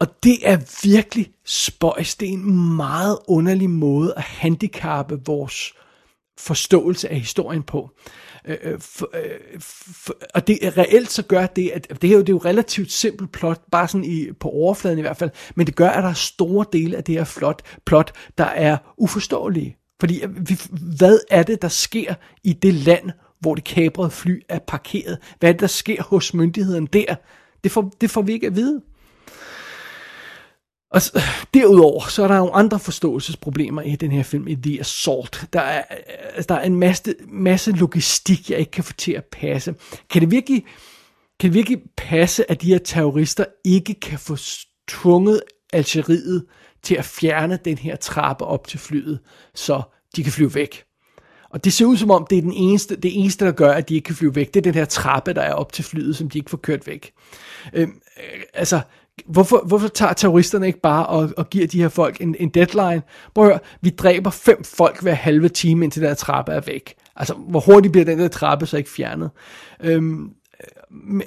Og 0.00 0.06
det 0.22 0.48
er 0.48 0.86
virkelig 0.88 1.32
spøjs. 1.44 2.14
Det 2.14 2.28
er 2.28 2.32
en 2.32 2.76
meget 2.76 3.18
underlig 3.28 3.70
måde 3.70 4.14
at 4.16 4.22
handicappe 4.22 5.20
vores 5.26 5.72
forståelse 6.38 7.08
af 7.08 7.18
historien 7.18 7.62
på. 7.62 7.90
Øh, 8.44 8.80
for, 8.80 9.10
øh, 9.14 9.60
for, 9.60 10.14
øh, 10.20 10.28
og 10.34 10.46
det 10.46 10.58
reelt 10.78 11.10
så 11.10 11.22
gør 11.22 11.46
det, 11.46 11.70
at 11.74 12.02
det 12.02 12.10
er 12.10 12.14
jo, 12.14 12.20
det 12.20 12.28
er 12.28 12.32
jo 12.32 12.40
relativt 12.44 12.92
simpelt 12.92 13.32
plot, 13.32 13.62
bare 13.70 13.88
sådan 13.88 14.04
i, 14.04 14.32
på 14.40 14.48
overfladen 14.48 14.98
i 14.98 15.00
hvert 15.00 15.16
fald, 15.16 15.30
men 15.54 15.66
det 15.66 15.76
gør, 15.76 15.88
at 15.88 16.02
der 16.02 16.08
er 16.08 16.14
store 16.14 16.66
dele 16.72 16.96
af 16.96 17.04
det 17.04 17.14
her 17.14 17.24
flot, 17.24 17.62
plot, 17.86 18.12
der 18.38 18.44
er 18.44 18.76
uforståelige. 18.98 19.76
Fordi 20.00 20.22
øh, 20.22 20.48
vi, 20.48 20.60
hvad 20.96 21.18
er 21.30 21.42
det, 21.42 21.62
der 21.62 21.68
sker 21.68 22.14
i 22.44 22.52
det 22.52 22.74
land, 22.74 23.10
hvor 23.40 23.54
det 23.54 23.64
kabrede 23.64 24.10
fly 24.10 24.42
er 24.48 24.58
parkeret? 24.58 25.18
Hvad 25.40 25.48
er 25.48 25.52
det, 25.52 25.60
der 25.60 25.66
sker 25.66 26.02
hos 26.02 26.34
myndigheden 26.34 26.86
der? 26.86 27.14
Det 27.64 27.72
får, 27.72 27.92
det 28.00 28.10
får 28.10 28.22
vi 28.22 28.32
ikke 28.32 28.46
at 28.46 28.56
vide. 28.56 28.82
Og 30.96 31.02
derudover, 31.54 32.08
så 32.08 32.22
er 32.22 32.28
der 32.28 32.36
nogle 32.36 32.54
andre 32.54 32.78
forståelsesproblemer 32.78 33.82
i 33.82 33.96
den 33.96 34.12
her 34.12 34.22
film, 34.22 34.48
i 34.48 34.54
The 34.54 34.80
Assault. 34.80 35.44
Der 35.52 35.60
er, 35.60 35.82
altså, 36.34 36.46
der 36.48 36.54
er 36.54 36.64
en 36.64 36.76
masse, 36.76 37.14
masse 37.28 37.72
logistik, 37.72 38.50
jeg 38.50 38.58
ikke 38.58 38.70
kan 38.70 38.84
få 38.84 38.92
til 38.92 39.12
at 39.12 39.24
passe. 39.24 39.74
Kan 40.10 40.22
det 40.22 40.30
virkelig, 40.30 40.64
kan 41.40 41.50
det 41.50 41.54
virkelig 41.54 41.78
passe, 41.96 42.50
at 42.50 42.62
de 42.62 42.66
her 42.66 42.78
terrorister 42.78 43.44
ikke 43.64 43.94
kan 43.94 44.18
få 44.18 44.36
tvunget 44.88 45.40
Algeriet 45.72 46.44
til 46.82 46.94
at 46.94 47.04
fjerne 47.04 47.58
den 47.64 47.78
her 47.78 47.96
trappe 47.96 48.44
op 48.44 48.68
til 48.68 48.78
flyet, 48.78 49.18
så 49.54 49.82
de 50.16 50.22
kan 50.22 50.32
flyve 50.32 50.54
væk? 50.54 50.84
Og 51.50 51.64
det 51.64 51.72
ser 51.72 51.84
ud 51.86 51.96
som 51.96 52.10
om, 52.10 52.26
det 52.30 52.38
er 52.38 52.42
den 52.42 52.52
eneste, 52.52 52.96
det 52.96 53.20
eneste, 53.20 53.44
der 53.44 53.52
gør, 53.52 53.72
at 53.72 53.88
de 53.88 53.94
ikke 53.94 54.06
kan 54.06 54.14
flyve 54.14 54.34
væk. 54.34 54.54
Det 54.54 54.60
er 54.60 54.62
den 54.62 54.74
her 54.74 54.84
trappe, 54.84 55.32
der 55.32 55.42
er 55.42 55.52
op 55.52 55.72
til 55.72 55.84
flyet, 55.84 56.16
som 56.16 56.30
de 56.30 56.38
ikke 56.38 56.50
får 56.50 56.58
kørt 56.58 56.86
væk. 56.86 57.12
Øhm, 57.72 58.00
øh, 58.18 58.40
altså, 58.54 58.80
Hvorfor, 59.24 59.64
hvorfor 59.66 59.88
tager 59.88 60.12
terroristerne 60.12 60.66
ikke 60.66 60.80
bare 60.80 61.06
og, 61.06 61.30
og 61.36 61.50
giver 61.50 61.66
de 61.66 61.80
her 61.80 61.88
folk 61.88 62.20
en, 62.20 62.36
en 62.38 62.48
deadline? 62.48 63.02
Prøv 63.34 63.44
at 63.44 63.50
høre, 63.50 63.60
vi 63.80 63.90
dræber 63.90 64.30
fem 64.30 64.64
folk 64.64 65.02
hver 65.02 65.14
halve 65.14 65.48
time, 65.48 65.84
indtil 65.84 66.02
der 66.02 66.14
trappe 66.14 66.52
er 66.52 66.60
væk. 66.60 66.94
Altså, 67.16 67.34
hvor 67.34 67.60
hurtigt 67.60 67.92
bliver 67.92 68.04
den 68.04 68.18
der 68.18 68.28
trappe 68.28 68.66
så 68.66 68.76
ikke 68.76 68.90
fjernet? 68.90 69.30
Øhm, 69.80 70.30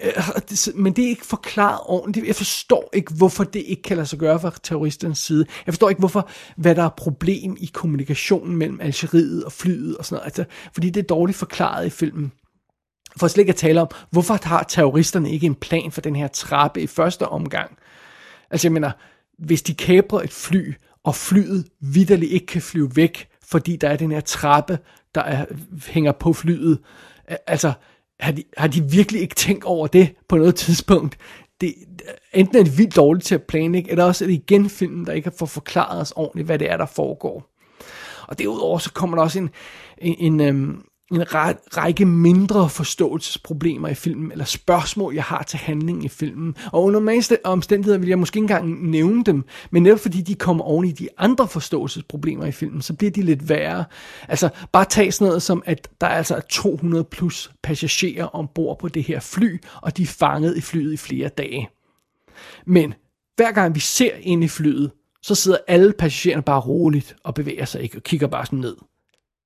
øh, 0.04 0.76
men 0.76 0.94
det 0.94 1.06
er 1.06 1.10
ikke 1.10 1.26
forklaret 1.26 1.80
ordentligt. 1.86 2.28
Jeg 2.28 2.36
forstår 2.36 2.90
ikke, 2.94 3.14
hvorfor 3.14 3.44
det 3.44 3.64
ikke 3.68 3.82
kan 3.82 3.98
lade 3.98 4.08
sig 4.08 4.20
gøre 4.20 4.40
fra 4.40 4.52
terroristernes 4.64 5.20
side. 5.20 5.46
Jeg 5.66 5.74
forstår 5.74 5.90
ikke, 5.90 6.00
hvorfor, 6.00 6.30
hvad 6.58 6.76
der 6.76 6.84
er 6.84 6.90
problem 6.90 7.58
i 7.60 7.70
kommunikationen 7.74 8.58
mellem 8.58 8.82
Algeriet 8.82 9.44
og 9.44 9.52
flyet 9.52 9.98
og 9.98 10.06
sådan 10.06 10.16
noget. 10.16 10.26
Altså, 10.26 10.46
fordi 10.74 10.90
det 10.90 11.04
er 11.04 11.08
dårligt 11.08 11.38
forklaret 11.38 11.86
i 11.86 11.90
filmen. 11.90 12.32
For 13.18 13.28
slet 13.28 13.42
ikke 13.42 13.50
at 13.50 13.56
tale 13.56 13.82
om, 13.82 13.88
hvorfor 14.12 14.40
har 14.44 14.64
terroristerne 14.64 15.32
ikke 15.32 15.46
en 15.46 15.56
plan 15.56 15.92
for 15.92 16.02
den 16.02 16.16
her 16.16 16.28
trappe 16.28 16.82
i 16.82 16.88
første 16.88 17.28
omgang? 17.28 17.78
Altså 18.52 18.68
jeg 18.68 18.74
mener, 18.74 18.92
hvis 19.38 19.62
de 19.62 19.74
kaprer 19.74 20.22
et 20.22 20.34
fly, 20.34 20.74
og 21.04 21.16
flyet 21.16 21.66
vidderligt 21.82 22.32
ikke 22.32 22.46
kan 22.46 22.62
flyve 22.62 22.96
væk, 22.96 23.28
fordi 23.50 23.76
der 23.76 23.90
er 23.90 23.96
den 23.96 24.12
her 24.12 24.20
trappe, 24.20 24.80
der 25.16 25.22
er, 25.22 25.46
hænger 25.88 26.12
på 26.12 26.34
flyet, 26.34 26.80
altså 27.48 27.74
har 28.20 28.32
de, 28.32 28.44
har 28.58 28.68
de 28.68 28.92
virkelig 28.92 29.22
ikke 29.22 29.36
tænkt 29.36 29.64
over 29.64 29.88
det 29.88 30.16
på 30.28 30.38
noget 30.38 30.56
tidspunkt? 30.56 31.18
Det, 31.62 31.74
enten 32.34 32.58
er 32.58 32.64
de 32.64 32.72
vildt 32.72 32.96
dårligt 32.96 33.26
til 33.26 33.36
at 33.36 33.44
planlægge, 33.44 33.92
eller 33.92 34.04
også 34.04 34.26
er 34.26 34.28
det 34.28 34.34
igen 34.34 34.70
filmen, 34.70 35.06
der 35.06 35.14
ikke 35.14 35.30
har 35.30 35.36
fået 35.40 35.50
forklaret 35.50 36.02
os 36.02 36.14
ordentligt, 36.16 36.46
hvad 36.46 36.60
det 36.60 36.72
er, 36.72 36.78
der 36.78 36.86
foregår. 36.86 37.56
Og 38.28 38.40
derudover 38.40 38.78
så 38.78 38.94
kommer 38.94 39.18
der 39.18 39.24
også 39.24 39.40
en, 39.40 39.50
en, 39.98 40.16
en, 40.20 40.40
øhm, 40.40 40.84
en 41.12 41.24
række 41.78 42.06
mindre 42.06 42.70
forståelsesproblemer 42.70 43.88
i 43.88 43.94
filmen, 43.94 44.32
eller 44.32 44.46
spørgsmål, 44.46 45.14
jeg 45.14 45.24
har 45.24 45.44
til 45.44 45.60
handlingen 45.60 46.06
i 46.06 46.08
filmen. 46.08 46.56
Og 46.72 46.84
under 46.84 47.00
normale 47.00 47.24
omstændigheder 47.44 47.98
vil 47.98 48.10
jeg 48.10 48.20
måske 48.20 48.38
ikke 48.38 48.44
engang 48.44 48.90
nævne 48.90 49.24
dem, 49.24 49.44
men 49.72 49.84
netop 49.84 50.00
fordi 50.00 50.22
de 50.22 50.36
kommer 50.36 50.64
oven 50.64 50.86
i 50.86 50.92
de 50.92 51.08
andre 51.18 51.48
forståelsesproblemer 51.48 52.46
i 52.46 52.52
filmen, 52.52 52.82
så 52.82 52.94
bliver 52.94 53.12
de 53.12 53.22
lidt 53.22 53.50
værre. 53.50 53.86
Altså, 54.28 54.50
bare 54.72 54.86
tag 54.86 55.14
sådan 55.14 55.28
noget 55.28 55.42
som, 55.42 55.64
at 55.66 55.90
der 56.02 56.08
altså 56.08 56.34
er 56.34 56.38
altså 56.38 56.62
200 56.62 57.04
plus 57.04 57.52
passagerer 57.64 58.26
ombord 58.26 58.80
på 58.80 58.88
det 58.88 59.04
her 59.04 59.20
fly, 59.20 59.62
og 59.82 59.98
de 59.98 60.04
er 60.04 60.08
fanget 60.08 60.58
i 60.58 60.62
flyet 60.62 60.94
i 60.94 60.98
flere 60.98 61.30
dage. 61.30 61.70
Men 62.66 62.94
hver 63.36 63.52
gang 63.52 63.76
vi 63.76 63.80
ser 63.80 64.12
ind 64.22 64.44
i 64.44 64.48
flyet, 64.48 64.92
så 65.22 65.36
sidder 65.36 65.58
alle 65.68 65.94
passagererne 65.94 66.44
bare 66.44 66.60
roligt 66.60 67.16
og 67.24 67.34
bevæger 67.34 67.66
sig 67.66 67.82
ikke 67.82 67.98
og 67.98 68.04
kigger 68.04 68.28
bare 68.28 68.46
sådan 68.46 68.60
ned. 68.60 68.76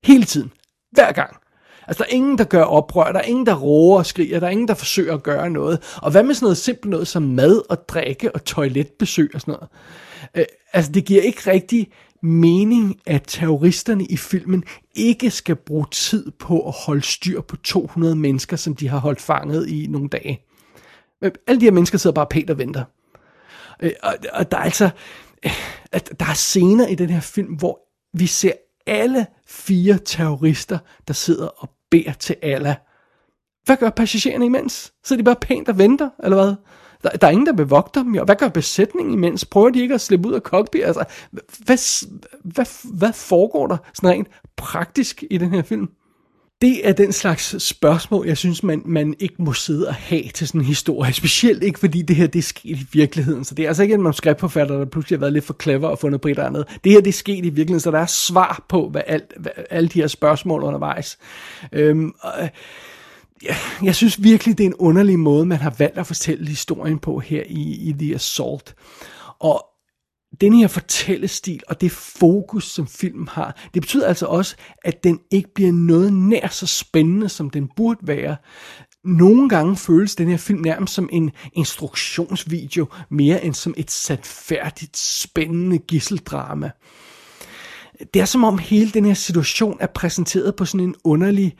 Hele 0.03 0.24
tiden. 0.24 0.51
Hver 0.91 1.12
gang. 1.12 1.43
Altså, 1.88 2.04
der 2.04 2.10
er 2.10 2.16
ingen, 2.16 2.38
der 2.38 2.44
gør 2.44 2.63
oprør, 2.63 3.12
der 3.12 3.20
er 3.20 3.24
ingen, 3.24 3.46
der 3.46 3.56
råber 3.56 3.98
og 3.98 4.06
skriger, 4.06 4.40
der 4.40 4.48
er 4.48 4.52
ingen, 4.52 4.68
der 4.68 4.74
forsøger 4.74 5.13
at 5.13 5.24
gøre 5.24 5.50
noget. 5.50 5.98
Og 6.02 6.12
hvad 6.12 6.24
med 6.24 6.36
sådan 6.36 6.46
noget 6.46 6.58
simpelt 6.58 6.90
noget 6.90 7.08
som 7.08 7.24
mad 7.24 7.62
og 7.70 7.90
drikke 7.90 8.36
og 8.36 8.46
toiletbesøg 8.46 9.32
og 9.34 9.42
sådan 9.42 9.52
noget? 9.52 9.70
Øh, 10.36 10.46
altså, 10.74 10.92
det 10.92 11.06
giver 11.06 11.22
ikke 11.22 11.52
rigtig 11.52 11.92
mening, 12.22 13.00
at 13.06 13.24
terroristerne 13.28 14.06
i 14.06 14.18
filmen 14.18 14.63
ikke 14.96 15.32
skal 15.32 15.56
bruge 15.56 15.86
tid 15.92 16.32
på 16.32 16.68
at 16.68 16.74
holde 16.86 17.02
styr 17.02 17.42
på 17.42 17.56
200 17.56 18.16
mennesker, 18.16 18.58
som 18.58 18.75
de 18.75 18.88
har 18.88 18.98
holdt 18.98 19.22
fanget 19.22 19.70
i 19.70 19.88
nogle 19.90 20.10
dage. 20.10 20.42
Øh, 21.24 21.32
alle 21.48 21.60
de 21.60 21.66
her 21.66 21.72
mennesker 21.72 21.98
sidder 21.98 22.13
bare 22.13 22.28
pænt 22.30 22.50
og 22.50 22.58
venter. 22.58 22.84
Øh, 23.80 23.92
og, 24.04 24.16
og 24.34 24.52
der 24.52 24.58
er 24.58 24.62
altså, 24.62 24.90
øh, 25.46 25.52
at 25.92 26.12
der 26.20 26.25
er 26.25 26.34
scener 26.34 26.88
i 26.88 26.96
den 26.96 27.10
her 27.10 27.20
film, 27.20 27.54
hvor 27.54 27.80
vi 28.18 28.28
ser 28.28 28.52
alle 28.88 29.28
fire 29.48 30.00
terrorister, 30.06 30.78
der 31.08 31.13
sidder 31.13 31.48
og 31.48 31.70
beder 31.92 32.13
til 32.13 32.36
Allah. 32.42 32.75
Hvad 33.66 33.78
gør 33.78 33.90
passagererne 33.90 34.46
imens? 34.46 34.94
Sidder 35.04 35.22
de 35.22 35.25
bare 35.25 35.36
pænt 35.42 35.70
og 35.70 35.78
venter, 35.78 36.10
eller 36.24 36.44
hvad? 36.44 36.56
Der, 37.04 37.10
der 37.10 37.28
er 37.28 37.32
ingen, 37.32 37.46
der 37.46 37.54
bevogter 37.54 38.04
dem. 38.04 38.16
Jo. 38.16 38.24
Hvad 38.24 38.36
gør 38.36 38.48
besætningen 38.48 39.13
imens? 39.13 39.46
Prøver 39.46 39.70
de 39.70 39.82
ikke 39.82 39.94
at 39.94 40.02
slippe 40.02 40.30
ud 40.30 40.34
af 40.34 40.42
cockpit? 40.42 40.84
Altså, 40.84 41.04
hvad, 41.66 41.78
hvad, 42.44 42.94
hvad 42.98 43.13
foregår 43.13 43.68
der 43.68 43.78
sådan 43.94 44.10
rent 44.10 44.28
praktisk 44.56 45.24
i 45.30 45.38
den 45.38 45.54
her 45.54 45.62
film? 45.62 45.90
Det 46.63 46.88
er 46.88 46.93
den 46.93 47.12
slags 47.12 47.63
spørgsmål, 47.63 48.27
jeg 48.27 48.38
synes, 48.38 48.63
man, 48.63 48.82
man 48.86 49.15
ikke 49.20 49.36
må 49.38 49.53
sidde 49.53 49.88
og 49.88 49.93
have 49.93 50.24
til 50.34 50.48
sådan 50.48 50.62
en 50.62 50.67
historie. 50.67 51.13
Specielt 51.24 51.63
ikke, 51.63 51.79
fordi 51.79 52.01
det 52.01 52.15
her 52.15 52.27
det 52.27 52.39
er 52.39 52.43
sket 52.43 52.79
i 52.79 52.88
virkeligheden. 52.91 53.43
Så 53.43 53.55
det 53.55 53.63
er 53.63 53.67
altså 53.67 53.84
ikke 53.84 53.96
en 53.96 54.01
manuskriptforfatter, 54.01 54.77
der 54.77 54.86
pludselig 54.86 55.17
har 55.17 55.20
været 55.20 55.34
lidt 55.34 55.46
for 55.46 55.55
clever 55.62 55.88
og 55.88 56.00
fundet 56.00 56.22
på 56.22 56.27
et 56.27 56.32
eller 56.32 56.46
andet. 56.46 56.79
Det 56.84 56.91
her 56.91 57.00
det 57.00 57.08
er 57.08 57.13
sket 57.13 57.46
i 57.46 57.50
virkeligheden, 57.50 57.79
så 57.79 57.91
der 57.91 58.00
er 58.00 58.05
svar 58.05 58.65
på 58.70 58.89
hvad 58.89 59.01
alt, 59.08 59.34
hvad, 59.38 59.51
alle 59.70 59.89
de 59.89 60.00
her 60.00 60.08
spørgsmål 60.08 60.63
undervejs. 60.63 61.17
Øhm, 61.72 62.13
og, 62.22 62.50
jeg, 63.43 63.55
jeg 63.84 63.96
synes 63.96 64.24
virkelig, 64.24 64.58
det 64.58 64.63
er 64.63 64.67
en 64.67 64.75
underlig 64.79 65.20
måde, 65.20 65.46
man 65.46 65.58
har 65.58 65.75
valgt 65.77 65.98
at 65.98 66.08
fortælle 66.08 66.48
historien 66.48 67.00
på 67.00 67.20
her 67.20 67.43
i, 67.48 67.89
i 67.89 67.96
The 68.00 68.15
Assault. 68.15 68.75
Og 69.39 69.65
den 70.42 70.54
her 70.54 70.68
fortællestil 70.68 71.62
og 71.68 71.82
det 71.82 71.92
fokus, 71.92 72.63
som 72.63 72.88
filmen 72.88 73.28
har, 73.28 73.70
det 73.74 73.82
betyder 73.82 74.08
altså 74.08 74.25
også, 74.25 74.56
at 74.84 75.04
den 75.04 75.20
ikke 75.32 75.54
bliver 75.54 75.72
noget 75.72 76.13
nær 76.13 76.48
så 76.48 76.68
spændende, 76.68 77.30
som 77.30 77.50
den 77.50 77.70
burde 77.75 78.00
være. 78.08 78.36
Nogle 79.04 79.50
gange 79.50 79.75
føles 79.75 80.16
den 80.16 80.30
her 80.30 80.38
film 80.38 80.62
nærmest 80.62 80.94
som 80.94 81.10
en 81.12 81.32
instruktionsvideo, 81.54 82.86
mere 83.10 83.46
end 83.46 83.54
som 83.54 83.74
et 83.78 83.92
satfærdigt, 83.92 84.98
spændende 84.98 85.78
gisseldrama. 85.78 86.72
Det 88.13 88.22
er 88.22 88.25
som 88.25 88.44
om 88.44 88.58
hele 88.58 88.92
den 88.92 89.06
her 89.06 89.13
situation 89.13 89.78
er 89.80 89.88
præsenteret 89.88 90.56
på 90.56 90.66
sådan 90.66 90.88
en 90.88 90.96
underlig, 91.04 91.56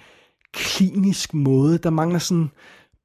klinisk 0.54 1.34
måde. 1.34 1.78
Der 1.78 1.90
mangler 1.90 2.20
sådan 2.20 2.50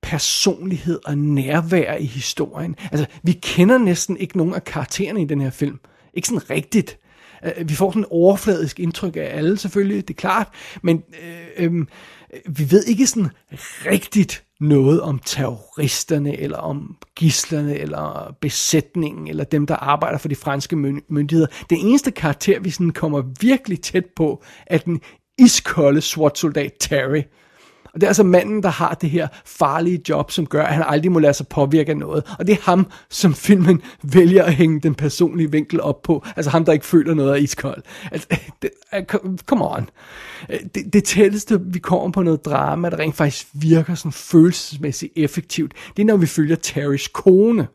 personlighed 0.02 0.98
og 1.04 1.18
nærvær 1.18 1.94
i 1.94 2.04
historien. 2.04 2.76
Altså, 2.92 3.06
vi 3.22 3.32
kender 3.32 3.78
næsten 3.78 4.16
ikke 4.16 4.36
nogen 4.36 4.54
af 4.54 4.64
karaktererne 4.64 5.22
i 5.22 5.24
den 5.24 5.40
her 5.40 5.50
film. 5.50 5.80
Ikke 6.14 6.28
sådan 6.28 6.50
rigtigt. 6.50 6.98
Øh, 7.44 7.68
vi 7.68 7.74
får 7.74 7.90
sådan 7.90 8.02
et 8.02 8.08
overfladisk 8.10 8.80
indtryk 8.80 9.16
af 9.16 9.30
alle 9.32 9.58
selvfølgelig, 9.58 10.08
det 10.08 10.14
er 10.14 10.20
klart, 10.20 10.48
men 10.82 11.02
øh, 11.58 11.74
øh, 11.74 11.86
vi 12.46 12.70
ved 12.70 12.84
ikke 12.84 13.06
sådan 13.06 13.30
rigtigt 13.86 14.44
noget 14.60 15.00
om 15.00 15.18
terroristerne, 15.18 16.36
eller 16.36 16.58
om 16.58 16.96
gislerne, 17.16 17.78
eller 17.78 18.36
besætningen, 18.40 19.28
eller 19.28 19.44
dem, 19.44 19.66
der 19.66 19.76
arbejder 19.76 20.18
for 20.18 20.28
de 20.28 20.36
franske 20.36 20.76
myndigheder. 21.08 21.46
Den 21.70 21.78
eneste 21.78 22.10
karakter, 22.10 22.60
vi 22.60 22.70
sådan 22.70 22.90
kommer 22.90 23.22
virkelig 23.40 23.80
tæt 23.80 24.06
på, 24.16 24.44
er 24.66 24.78
den 24.78 25.00
iskolde 25.38 26.00
SWAT-soldat 26.00 26.72
Terry. 26.80 27.22
Og 27.94 28.00
det 28.00 28.02
er 28.02 28.08
altså 28.08 28.22
manden, 28.22 28.62
der 28.62 28.68
har 28.68 28.94
det 28.94 29.10
her 29.10 29.28
farlige 29.44 30.00
job, 30.08 30.30
som 30.30 30.46
gør, 30.46 30.62
at 30.62 30.74
han 30.74 30.84
aldrig 30.86 31.12
må 31.12 31.18
lade 31.18 31.34
sig 31.34 31.48
påvirke 31.48 31.90
af 31.90 31.96
noget. 31.96 32.34
Og 32.38 32.46
det 32.46 32.52
er 32.52 32.62
ham, 32.62 32.86
som 33.10 33.34
filmen 33.34 33.82
vælger 34.02 34.44
at 34.44 34.54
hænge 34.54 34.80
den 34.80 34.94
personlige 34.94 35.50
vinkel 35.50 35.80
op 35.80 36.02
på. 36.02 36.24
Altså 36.36 36.50
ham, 36.50 36.64
der 36.64 36.72
ikke 36.72 36.86
føler 36.86 37.14
noget 37.14 37.34
af 37.34 37.40
iskold. 37.40 37.82
Altså, 38.12 38.28
det, 38.62 38.70
øh, 38.94 39.04
come 39.46 39.70
on. 39.70 39.90
Øh, 40.50 40.58
det, 40.74 40.92
det 40.92 41.04
tætteste, 41.04 41.60
vi 41.60 41.78
kommer 41.78 42.10
på 42.10 42.22
noget 42.22 42.44
drama, 42.44 42.90
der 42.90 42.98
rent 42.98 43.16
faktisk 43.16 43.46
virker 43.52 43.94
sådan 43.94 44.12
følelsesmæssigt 44.12 45.12
effektivt, 45.16 45.72
det 45.96 46.02
er, 46.02 46.06
når 46.06 46.16
vi 46.16 46.26
følger 46.26 46.56
Terrys 46.56 47.08
kone 47.08 47.66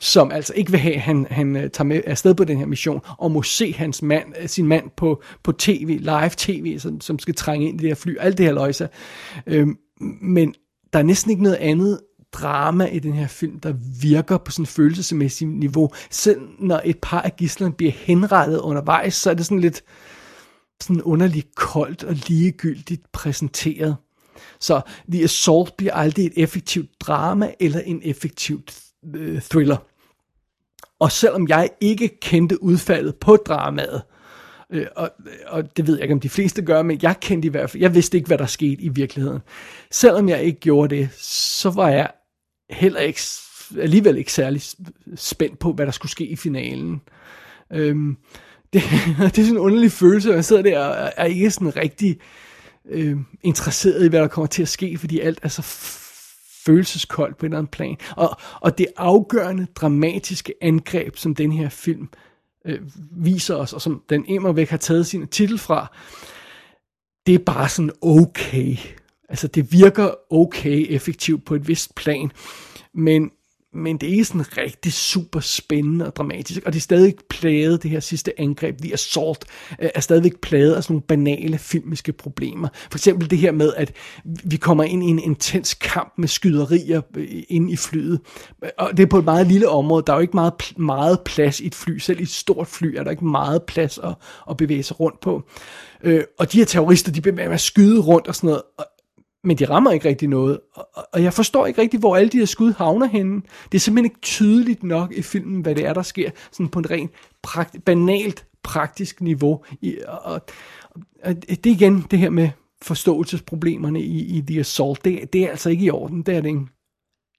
som 0.00 0.30
altså 0.32 0.52
ikke 0.56 0.70
vil 0.70 0.80
have, 0.80 0.94
at 0.94 1.00
han, 1.00 1.26
han 1.30 1.56
øh, 1.56 1.70
tager 1.70 1.84
med 1.84 2.02
afsted 2.06 2.34
på 2.34 2.44
den 2.44 2.58
her 2.58 2.66
mission, 2.66 3.00
og 3.18 3.30
må 3.30 3.42
se 3.42 3.72
hans 3.72 4.02
mand, 4.02 4.26
øh, 4.40 4.48
sin 4.48 4.66
mand 4.66 4.90
på, 4.96 5.22
på 5.42 5.52
tv, 5.52 5.98
live 6.00 6.30
tv, 6.36 6.78
som, 6.78 7.00
som 7.00 7.18
skal 7.18 7.34
trænge 7.34 7.68
ind 7.68 7.80
i 7.80 7.82
det 7.82 7.90
her 7.90 7.94
fly, 7.94 8.16
alt 8.20 8.38
det 8.38 8.46
her 8.46 8.52
løjse. 8.52 8.88
Øhm, 9.46 9.76
men 10.22 10.54
der 10.92 10.98
er 10.98 11.02
næsten 11.02 11.30
ikke 11.30 11.42
noget 11.42 11.56
andet 11.56 12.00
drama 12.32 12.84
i 12.84 12.98
den 12.98 13.12
her 13.12 13.26
film, 13.26 13.60
der 13.60 13.74
virker 14.02 14.38
på 14.38 14.50
sådan 14.50 14.62
et 14.62 14.68
følelsesmæssigt 14.68 15.50
niveau. 15.50 15.90
Selv 16.10 16.40
når 16.58 16.80
et 16.84 16.98
par 17.02 17.20
af 17.22 17.36
gislerne 17.36 17.74
bliver 17.74 17.92
henrettet 17.92 18.58
undervejs, 18.58 19.14
så 19.14 19.30
er 19.30 19.34
det 19.34 19.44
sådan 19.44 19.60
lidt 19.60 19.82
sådan 20.80 21.02
underligt 21.02 21.54
koldt 21.54 22.04
og 22.04 22.14
ligegyldigt 22.14 23.12
præsenteret. 23.12 23.96
Så 24.60 24.80
The 25.12 25.24
Assault 25.24 25.76
bliver 25.76 25.94
aldrig 25.94 26.26
et 26.26 26.32
effektivt 26.36 26.90
drama 27.00 27.52
eller 27.60 27.80
en 27.80 28.00
effektivt 28.04 28.80
øh, 29.14 29.40
thriller. 29.40 29.76
Og 31.00 31.12
selvom 31.12 31.48
jeg 31.48 31.68
ikke 31.80 32.20
kendte 32.20 32.62
udfaldet 32.62 33.16
på 33.16 33.36
dramaet, 33.36 34.02
øh, 34.70 34.86
og, 34.96 35.10
og 35.46 35.76
det 35.76 35.86
ved 35.86 35.94
jeg 35.94 36.02
ikke, 36.02 36.14
om 36.14 36.20
de 36.20 36.28
fleste 36.28 36.62
gør, 36.62 36.82
men 36.82 36.98
jeg 37.02 37.14
kendte 37.20 37.46
i 37.46 37.50
hvert 37.50 37.70
fald, 37.70 37.80
jeg 37.80 37.94
vidste 37.94 38.16
ikke, 38.16 38.26
hvad 38.26 38.38
der 38.38 38.46
skete 38.46 38.82
i 38.82 38.88
virkeligheden. 38.88 39.40
Selvom 39.90 40.28
jeg 40.28 40.42
ikke 40.42 40.60
gjorde 40.60 40.96
det, 40.96 41.08
så 41.22 41.70
var 41.70 41.88
jeg 41.88 42.10
heller 42.70 43.00
ikke, 43.00 43.20
alligevel 43.78 44.16
ikke 44.16 44.32
særlig 44.32 44.62
spændt 45.14 45.58
på, 45.58 45.72
hvad 45.72 45.86
der 45.86 45.92
skulle 45.92 46.12
ske 46.12 46.26
i 46.26 46.36
finalen. 46.36 47.00
Øhm, 47.72 48.16
det, 48.72 48.82
det 49.18 49.24
er 49.24 49.28
sådan 49.28 49.50
en 49.50 49.58
underlig 49.58 49.92
følelse, 49.92 50.30
at 50.30 50.36
jeg 50.36 50.44
sidder 50.44 50.62
der 50.62 50.78
og 50.78 51.12
er 51.16 51.24
ikke 51.24 51.50
sådan 51.50 51.76
rigtig 51.76 52.18
øh, 52.88 53.16
interesseret 53.42 54.04
i, 54.04 54.08
hvad 54.08 54.20
der 54.20 54.28
kommer 54.28 54.46
til 54.46 54.62
at 54.62 54.68
ske, 54.68 54.98
fordi 54.98 55.20
alt 55.20 55.38
er 55.42 55.48
så 55.48 55.62
følelseskoldt 56.66 57.36
på 57.36 57.46
en 57.46 57.52
eller 57.52 57.58
anden 57.58 57.70
plan. 57.70 57.96
Og, 58.16 58.36
og 58.60 58.78
det 58.78 58.86
afgørende, 58.96 59.66
dramatiske 59.74 60.54
angreb, 60.60 61.16
som 61.16 61.34
den 61.34 61.52
her 61.52 61.68
film 61.68 62.08
øh, 62.66 62.80
viser 63.10 63.54
os, 63.54 63.72
og 63.72 63.82
som 63.82 64.02
den 64.10 64.26
immer 64.26 64.52
væk 64.52 64.68
har 64.68 64.76
taget 64.76 65.06
sin 65.06 65.28
titel 65.28 65.58
fra, 65.58 65.92
det 67.26 67.34
er 67.34 67.38
bare 67.38 67.68
sådan 67.68 67.92
okay. 68.02 68.76
Altså 69.28 69.48
det 69.48 69.72
virker 69.72 70.10
okay 70.30 70.86
effektivt 70.88 71.44
på 71.44 71.54
et 71.54 71.68
vist 71.68 71.94
plan, 71.94 72.32
men 72.94 73.30
men 73.74 73.98
det 73.98 74.06
er 74.08 74.12
ikke 74.12 74.24
sådan 74.24 74.56
rigtig 74.56 74.92
super 74.92 75.40
spændende 75.40 76.06
og 76.06 76.16
dramatisk, 76.16 76.62
og 76.66 76.72
det 76.72 76.78
er 76.78 76.82
stadig 76.82 77.14
plaget, 77.30 77.82
det 77.82 77.90
her 77.90 78.00
sidste 78.00 78.40
angreb, 78.40 78.78
The 78.78 78.92
Assault, 78.92 79.44
øh, 79.80 79.88
er 79.94 80.00
stadigvæk 80.00 80.40
plaget 80.40 80.74
af 80.74 80.82
sådan 80.82 80.94
nogle 80.94 81.02
banale 81.02 81.58
filmiske 81.58 82.12
problemer. 82.12 82.68
For 82.74 82.98
eksempel 82.98 83.30
det 83.30 83.38
her 83.38 83.52
med, 83.52 83.72
at 83.76 83.92
vi 84.24 84.56
kommer 84.56 84.84
ind 84.84 85.04
i 85.04 85.06
en 85.06 85.18
intens 85.18 85.74
kamp 85.74 86.12
med 86.18 86.28
skyderier 86.28 87.00
inde 87.16 87.44
ind 87.48 87.70
i 87.70 87.76
flyet, 87.76 88.20
og 88.78 88.96
det 88.96 89.02
er 89.02 89.06
på 89.06 89.18
et 89.18 89.24
meget 89.24 89.46
lille 89.46 89.68
område, 89.68 90.04
der 90.06 90.12
er 90.12 90.16
jo 90.16 90.22
ikke 90.22 90.36
meget, 90.36 90.54
meget 90.76 91.20
plads 91.20 91.60
i 91.60 91.66
et 91.66 91.74
fly, 91.74 91.98
selv 91.98 92.20
i 92.20 92.22
et 92.22 92.28
stort 92.28 92.66
fly 92.66 92.94
er 92.96 93.02
der 93.04 93.10
ikke 93.10 93.24
meget 93.24 93.62
plads 93.62 93.98
at, 93.98 94.14
at 94.50 94.56
bevæge 94.56 94.82
sig 94.82 95.00
rundt 95.00 95.20
på. 95.20 95.42
Øh, 96.02 96.24
og 96.38 96.52
de 96.52 96.58
her 96.58 96.64
terrorister, 96.64 97.12
de 97.12 97.20
bliver 97.20 97.34
med 97.34 97.44
at 97.44 97.60
skyde 97.60 98.00
rundt 98.00 98.28
og 98.28 98.34
sådan 98.34 98.48
noget, 98.48 98.62
men 99.44 99.58
de 99.58 99.64
rammer 99.64 99.90
ikke 99.90 100.08
rigtig 100.08 100.28
noget. 100.28 100.60
Og, 100.74 100.88
og 101.12 101.22
jeg 101.22 101.32
forstår 101.32 101.66
ikke 101.66 101.82
rigtig, 101.82 102.00
hvor 102.00 102.16
alle 102.16 102.28
de 102.28 102.38
her 102.38 102.44
skud 102.44 102.72
havner 102.72 103.06
henne. 103.06 103.42
Det 103.72 103.78
er 103.78 103.80
simpelthen 103.80 104.04
ikke 104.04 104.20
tydeligt 104.20 104.82
nok 104.82 105.12
i 105.12 105.22
filmen, 105.22 105.60
hvad 105.60 105.74
det 105.74 105.86
er, 105.86 105.94
der 105.94 106.02
sker, 106.02 106.30
sådan 106.52 106.68
på 106.68 106.78
et 106.78 106.90
rent 106.90 107.10
prakt, 107.42 107.84
banalt 107.84 108.46
praktisk 108.62 109.20
niveau. 109.20 109.64
I, 109.80 109.96
og, 110.08 110.18
og, 110.22 110.40
og 111.24 111.42
det 111.42 111.66
er 111.66 111.70
igen 111.70 112.06
det 112.10 112.18
her 112.18 112.30
med 112.30 112.50
forståelsesproblemerne 112.82 114.00
i, 114.00 114.36
i 114.36 114.40
The 114.40 114.60
Assault. 114.60 115.04
Det, 115.04 115.32
det 115.32 115.42
er 115.42 115.50
altså 115.50 115.70
ikke 115.70 115.84
i 115.84 115.90
orden, 115.90 116.22
det 116.22 116.36
er 116.36 116.40
det 116.40 116.48
ikke. 116.48 116.66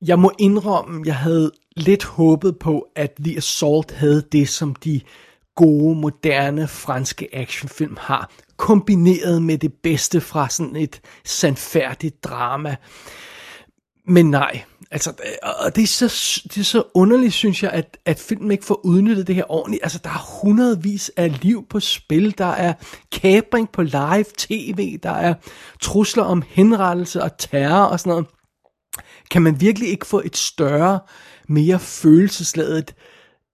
Jeg 0.05 0.19
må 0.19 0.31
indrømme, 0.39 1.03
jeg 1.05 1.15
havde 1.15 1.51
lidt 1.75 2.03
håbet 2.03 2.59
på, 2.59 2.87
at 2.95 3.13
The 3.19 3.37
Assault 3.37 3.91
havde 3.91 4.23
det, 4.31 4.49
som 4.49 4.75
de 4.75 5.01
gode, 5.55 5.95
moderne 5.95 6.67
franske 6.67 7.35
actionfilm 7.35 7.97
har, 7.99 8.31
kombineret 8.62 9.41
med 9.41 9.58
det 9.58 9.74
bedste 9.84 10.21
fra 10.21 10.50
sådan 10.50 10.76
et 10.76 11.02
sandfærdigt 11.26 12.24
drama. 12.24 12.76
Men 14.08 14.32
nej, 14.32 14.62
altså, 14.91 15.13
og 15.43 15.76
det 15.76 15.84
er 15.84 15.88
så, 15.88 16.41
det 16.43 16.58
er 16.58 16.63
så 16.63 16.84
underligt, 16.93 17.34
synes 17.34 17.63
jeg, 17.63 17.71
at, 17.71 17.97
at 18.06 18.19
filmen 18.19 18.52
ikke 18.52 18.65
får 18.65 18.86
udnyttet 18.86 19.28
det 19.28 19.36
her 19.36 19.52
ordentligt. 19.52 19.84
Altså, 19.84 20.00
der 20.04 20.10
er 20.10 20.41
hundredvis 20.41 21.12
af 21.17 21.43
liv 21.43 21.65
på 21.69 21.80
spil, 21.80 22.38
der 22.38 22.45
er 22.45 22.74
kabring 23.12 23.71
på 23.71 23.82
live 23.82 24.26
tv, 24.38 24.97
der 25.04 25.12
er 25.12 25.34
trusler 25.82 26.24
om 26.24 26.43
henrettelse 26.47 27.24
og 27.24 27.38
terror 27.38 27.86
og 27.86 28.00
sådan 28.00 28.10
noget. 28.10 28.26
Kan 29.32 29.41
man 29.41 29.62
virkelig 29.62 29.89
ikke 29.89 30.08
få 30.08 30.21
et 30.26 30.38
større, 30.38 31.00
mere 31.47 31.80
følelsesladet 31.80 32.95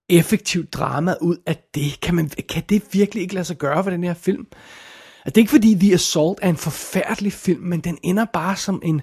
effektivt 0.10 0.74
drama 0.74 1.16
ud 1.22 1.38
af 1.46 1.58
det? 1.76 2.00
Kan, 2.02 2.16
man, 2.16 2.30
kan 2.50 2.64
det 2.70 2.84
virkelig 2.92 3.22
ikke 3.22 3.34
lade 3.34 3.46
sig 3.46 3.58
gøre 3.58 3.84
for 3.84 3.92
den 3.92 4.04
her 4.04 4.14
film? 4.14 4.48
Altså, 5.28 5.36
det 5.36 5.42
er 5.42 5.44
ikke 5.44 5.52
fordi 5.52 5.76
The 5.76 5.94
Assault 5.94 6.40
er 6.42 6.50
en 6.50 6.58
forfærdelig 6.58 7.34
film, 7.34 7.62
men 7.62 7.80
den 7.80 7.98
ender 8.04 8.26
bare 8.26 8.56
som 8.56 8.82
en 8.84 9.02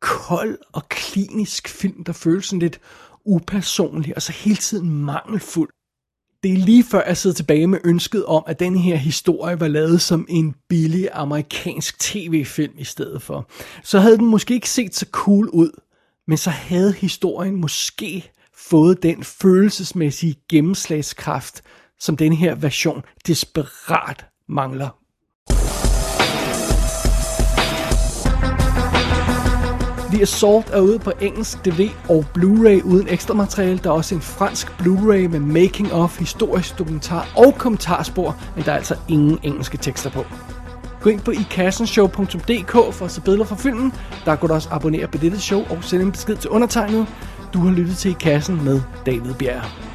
kold 0.00 0.58
og 0.72 0.88
klinisk 0.88 1.68
film, 1.68 2.04
der 2.04 2.12
føles 2.12 2.46
sådan 2.46 2.58
lidt 2.58 2.80
upersonlig 3.24 4.16
og 4.16 4.22
så 4.22 4.32
hele 4.32 4.56
tiden 4.56 4.90
mangelfuld. 4.90 5.70
Det 6.42 6.52
er 6.52 6.56
lige 6.56 6.84
før 6.84 7.02
jeg 7.06 7.16
sidder 7.16 7.34
tilbage 7.34 7.66
med 7.66 7.78
ønsket 7.84 8.26
om, 8.26 8.42
at 8.46 8.60
den 8.60 8.76
her 8.76 8.96
historie 8.96 9.60
var 9.60 9.68
lavet 9.68 10.00
som 10.00 10.26
en 10.28 10.54
billig 10.68 11.08
amerikansk 11.12 11.98
tv-film 11.98 12.72
i 12.78 12.84
stedet 12.84 13.22
for. 13.22 13.50
Så 13.82 14.00
havde 14.00 14.18
den 14.18 14.26
måske 14.26 14.54
ikke 14.54 14.70
set 14.70 14.94
så 14.94 15.06
cool 15.10 15.48
ud, 15.48 15.80
men 16.26 16.38
så 16.38 16.50
havde 16.50 16.92
historien 16.92 17.56
måske 17.56 18.32
fået 18.54 19.02
den 19.02 19.24
følelsesmæssige 19.24 20.36
gennemslagskraft, 20.48 21.62
som 21.98 22.16
den 22.16 22.32
her 22.32 22.54
version 22.54 23.02
desperat 23.26 24.26
mangler. 24.48 25.00
The 30.12 30.22
Assault 30.22 30.70
er 30.72 30.80
ude 30.80 30.98
på 30.98 31.12
engelsk 31.20 31.64
DVD 31.64 31.90
og 32.08 32.24
Blu-ray 32.38 32.82
uden 32.84 33.08
ekstra 33.08 33.34
materiale. 33.34 33.78
Der 33.78 33.90
er 33.90 33.94
også 33.94 34.14
en 34.14 34.20
fransk 34.20 34.66
Blu-ray 34.66 35.28
med 35.28 35.40
making 35.40 35.92
of, 35.92 36.18
historisk 36.18 36.78
dokumentar 36.78 37.28
og 37.36 37.54
kommentarspor, 37.58 38.36
men 38.56 38.64
der 38.64 38.72
er 38.72 38.76
altså 38.76 38.96
ingen 39.08 39.38
engelske 39.42 39.78
tekster 39.78 40.10
på. 40.10 40.24
Gå 41.00 41.10
ind 41.10 41.20
på 41.20 41.30
ikassenshow.dk 41.30 42.94
for 42.94 43.04
at 43.04 43.10
se 43.10 43.20
billeder 43.20 43.44
fra 43.44 43.56
filmen. 43.56 43.92
Der 44.24 44.36
kan 44.36 44.48
du 44.48 44.54
også 44.54 44.68
abonnere 44.72 45.06
på 45.06 45.18
dette 45.18 45.40
show 45.40 45.64
og 45.70 45.84
sende 45.84 46.04
en 46.04 46.12
besked 46.12 46.36
til 46.36 46.50
undertegnet. 46.50 47.06
Du 47.54 47.58
har 47.58 47.70
lyttet 47.70 47.96
til 47.96 48.10
I 48.10 48.14
Kassen 48.20 48.64
med 48.64 48.80
David 49.06 49.34
Bjerg. 49.34 49.89